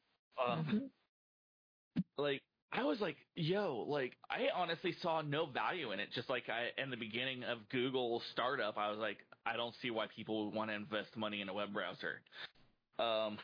[0.45, 0.89] Um, Mhm.
[2.17, 2.41] like
[2.77, 6.09] I was like, yo, like I honestly saw no value in it.
[6.13, 9.91] Just like I in the beginning of Google startup, I was like, I don't see
[9.91, 12.21] why people would want to invest money in a web browser.
[12.99, 13.37] Um,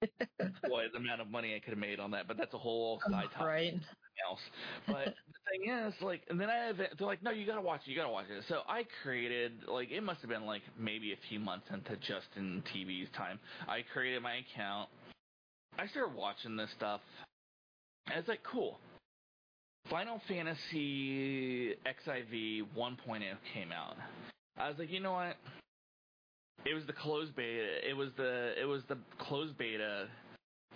[0.68, 3.00] boy, the amount of money I could have made on that, but that's a whole
[3.10, 3.74] side topic right
[4.28, 4.40] else.
[4.86, 7.90] But the thing is, like, and then I they're like, no, you gotta watch it,
[7.90, 8.44] you gotta watch it.
[8.48, 12.62] So I created, like, it must have been like maybe a few months into Justin
[12.74, 13.38] TV's time.
[13.68, 14.88] I created my account.
[15.78, 17.00] I started watching this stuff.
[18.10, 18.78] And it's like, cool.
[19.90, 23.20] Final Fantasy XIV 1.0
[23.54, 23.96] came out.
[24.56, 25.36] I was like, you know what?
[26.64, 27.88] It was the closed beta.
[27.88, 30.08] It was the it was the closed beta.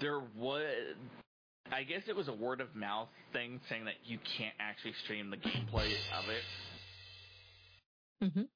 [0.01, 0.95] There was
[1.71, 5.31] I guess it was a word of mouth thing saying that you can't actually stream
[5.31, 6.45] the gameplay of it.
[8.25, 8.49] Mhm.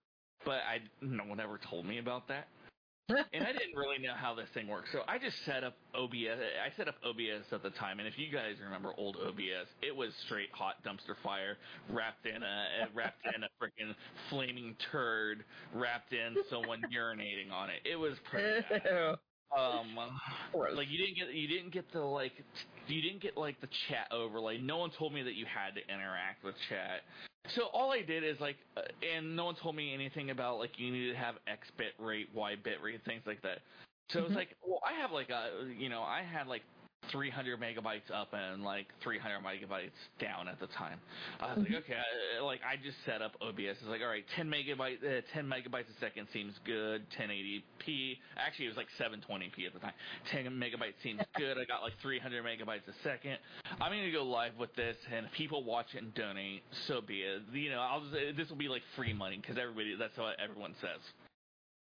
[0.45, 2.47] But I no one ever told me about that.
[3.09, 4.88] And I didn't really know how this thing works.
[4.92, 6.38] So I just set up OBS.
[6.40, 9.94] I set up OBS at the time, and if you guys remember old OBS, it
[9.94, 11.57] was straight hot dumpster fire,
[11.90, 13.94] wrapped in a uh, wrapped in a freaking
[14.28, 15.44] flaming turd,
[15.74, 17.80] wrapped in someone urinating on it.
[17.84, 19.16] It was pretty bad.
[19.57, 19.97] Um,
[20.74, 22.32] like you didn't get you didn't get the like
[22.88, 24.59] you didn't get like the chat overlay.
[24.59, 27.03] No one told me that you had to interact with chat.
[27.55, 28.80] So all I did is like, uh,
[29.16, 32.28] and no one told me anything about like you need to have X bit rate,
[32.34, 33.59] Y bit rate, things like that.
[34.11, 34.26] So mm-hmm.
[34.26, 36.62] it's like, well, I have like a, you know, I had like
[37.11, 40.98] 300 megabytes up and like 300 megabytes down at the time.
[41.40, 41.74] I was mm-hmm.
[41.74, 43.78] like, okay, I, like I just set up OBS.
[43.80, 47.02] It's like, all right, 10 megabytes, uh, 10 megabytes a second seems good.
[47.18, 48.18] 1080p.
[48.36, 49.94] Actually, it was like 720p at the time.
[50.32, 51.59] 10 megabytes seems good.
[51.59, 53.38] I got like 300 megabytes a second.
[53.80, 57.22] I'm gonna go live with this, and if people watch it and donate, so be
[57.22, 57.42] it.
[57.52, 59.96] You know, I'll just, this will be like free money because everybody.
[59.98, 61.00] That's what everyone says.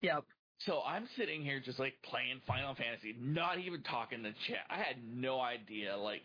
[0.02, 0.24] Yep.
[0.66, 4.66] So I'm sitting here just like playing Final Fantasy, not even talking to chat.
[4.68, 6.22] I had no idea like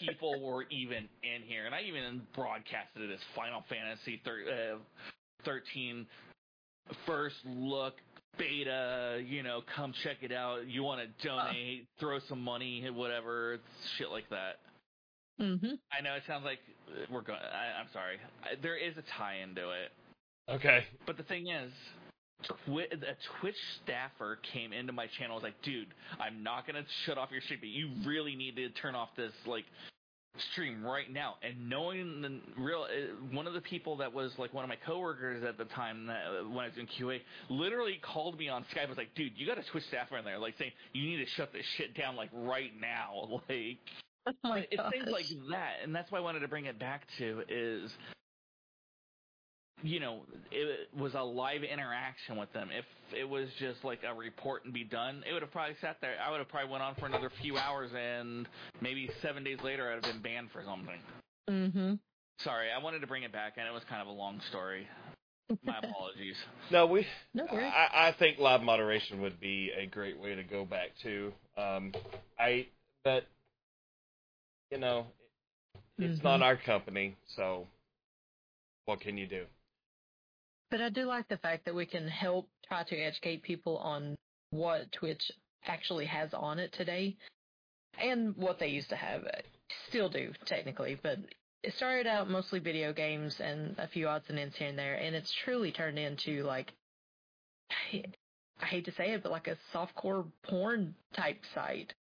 [0.00, 4.78] people were even in here, and I even broadcasted it as Final Fantasy thir- uh,
[5.44, 6.06] 13
[7.04, 7.94] first look
[8.38, 9.20] beta.
[9.26, 10.68] You know, come check it out.
[10.68, 12.00] You want to donate, uh.
[12.00, 13.58] throw some money, whatever,
[13.98, 14.60] shit like that.
[15.40, 15.74] Mm-hmm.
[15.92, 16.60] I know it sounds like
[17.10, 17.38] we're going.
[17.38, 18.16] I, I'm sorry.
[18.44, 19.92] I, there is a tie into it.
[20.48, 20.84] Okay.
[21.06, 21.72] But the thing is,
[22.42, 25.36] Twi- a Twitch staffer came into my channel.
[25.36, 25.88] Was like, dude,
[26.20, 29.32] I'm not gonna shut off your stream, but you really need to turn off this
[29.46, 29.64] like
[30.52, 31.36] stream right now.
[31.42, 34.76] And knowing the real, uh, one of the people that was like one of my
[34.76, 38.64] coworkers at the time that, uh, when I was in QA, literally called me on
[38.74, 38.88] Skype.
[38.88, 41.30] Was like, dude, you got a Twitch staffer in there, like saying you need to
[41.36, 43.78] shut this shit down like right now, like.
[44.42, 44.90] Oh it's gosh.
[44.90, 47.92] things like that, and that's why I wanted to bring it back to is
[49.82, 50.20] you know,
[50.50, 52.70] it was a live interaction with them.
[52.72, 52.84] If
[53.16, 56.14] it was just like a report and be done, it would have probably sat there.
[56.24, 58.48] I would have probably went on for another few hours, and
[58.80, 60.98] maybe seven days later, I'd have been banned for something.
[61.48, 61.94] Mm-hmm.
[62.42, 64.86] Sorry, I wanted to bring it back, and it was kind of a long story.
[65.62, 66.36] My apologies.
[66.70, 67.06] No, we.
[67.34, 71.32] No I, I think live moderation would be a great way to go back to.
[71.56, 71.92] Um,
[72.38, 72.66] I,
[73.04, 73.26] but
[74.70, 75.06] you know,
[75.98, 76.26] it's mm-hmm.
[76.26, 77.66] not our company, so
[78.86, 79.44] what can you do?
[80.70, 84.16] But I do like the fact that we can help try to educate people on
[84.50, 85.30] what Twitch
[85.66, 87.16] actually has on it today
[88.00, 89.22] and what they used to have.
[89.88, 91.18] Still do, technically, but
[91.62, 94.94] it started out mostly video games and a few odds and ends here and there,
[94.94, 96.72] and it's truly turned into like,
[97.92, 101.92] I hate to say it, but like a softcore porn type site.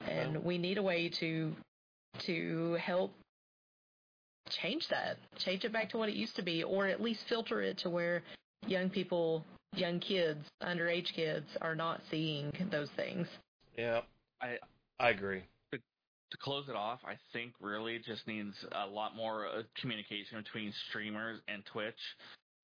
[0.00, 1.54] And we need a way to
[2.20, 3.12] to help
[4.50, 7.62] change that, change it back to what it used to be, or at least filter
[7.62, 8.22] it to where
[8.66, 9.44] young people,
[9.74, 13.26] young kids, underage kids are not seeing those things.
[13.76, 14.00] Yeah,
[14.40, 14.56] I
[14.98, 15.42] I agree.
[15.72, 20.42] To, to close it off, I think really just needs a lot more uh, communication
[20.42, 22.00] between streamers and Twitch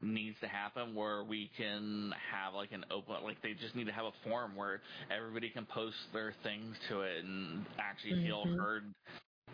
[0.03, 3.93] needs to happen where we can have like an open like they just need to
[3.93, 4.83] have a forum where
[5.17, 8.27] everybody can post their things to it and actually mm-hmm.
[8.27, 8.85] feel heard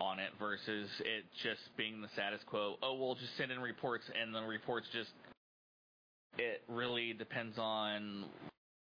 [0.00, 2.76] on it versus it just being the status quo.
[2.82, 5.10] Oh, we'll just send in reports and the reports just.
[6.38, 8.24] It really depends on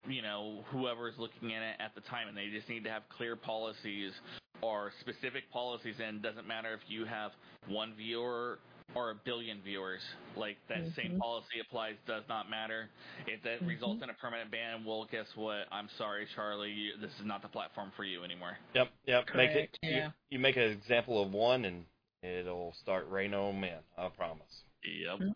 [0.07, 3.03] you know whoever's looking at it at the time, and they just need to have
[3.17, 4.13] clear policies
[4.61, 5.97] or specific policies.
[6.05, 7.33] And doesn't matter if you have
[7.67, 8.59] one viewer
[8.95, 10.01] or a billion viewers.
[10.36, 11.01] Like that mm-hmm.
[11.01, 11.95] same policy applies.
[12.07, 12.89] Does not matter
[13.26, 13.66] if that mm-hmm.
[13.66, 14.84] results in a permanent ban.
[14.86, 15.66] Well, guess what?
[15.70, 16.70] I'm sorry, Charlie.
[16.70, 18.57] You, this is not the platform for you anymore.
[18.74, 19.26] Yep, yep.
[19.26, 19.55] Correct.
[19.55, 19.78] Make it.
[19.82, 20.07] Yeah.
[20.07, 21.84] You, you, make an example of one, and
[22.22, 23.78] it'll start raining on men.
[23.97, 24.47] I promise.
[24.84, 25.18] Yep.
[25.20, 25.30] Mm-hmm.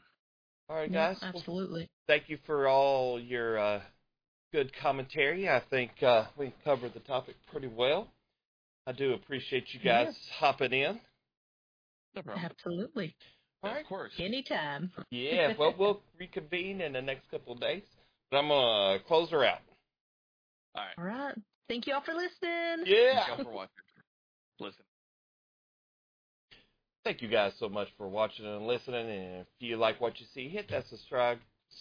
[0.68, 1.18] All right, guys.
[1.20, 1.80] Yeah, absolutely.
[1.80, 3.80] Well, thank you for all your uh,
[4.52, 5.48] good commentary.
[5.48, 8.08] I think uh, we covered the topic pretty well.
[8.86, 10.34] I do appreciate you guys yeah.
[10.38, 11.00] hopping in.
[12.14, 12.22] No.
[12.34, 13.14] Absolutely.
[13.62, 13.82] All right.
[13.82, 14.12] Of course.
[14.18, 14.90] Anytime.
[15.10, 17.82] yeah, well, we'll reconvene in the next couple of days.
[18.30, 19.60] But I'm going to close her out.
[20.74, 20.98] All right.
[20.98, 21.34] All right.
[21.68, 22.86] Thank you all for listening.
[22.86, 23.14] Yeah.
[23.14, 23.70] Thank you all for watching.
[24.60, 24.84] Listen.
[27.04, 29.08] Thank you guys so much for watching and listening.
[29.10, 31.38] And if you like what you see, hit that subscribe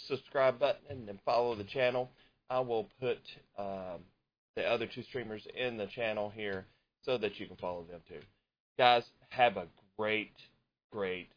[0.08, 2.10] subscribe button and then follow the channel.
[2.50, 3.20] I will put
[3.58, 4.00] um,
[4.56, 6.66] the other two streamers in the channel here
[7.04, 8.20] so that you can follow them too.
[8.78, 9.68] Guys, have a
[9.98, 10.34] great,
[10.92, 11.30] great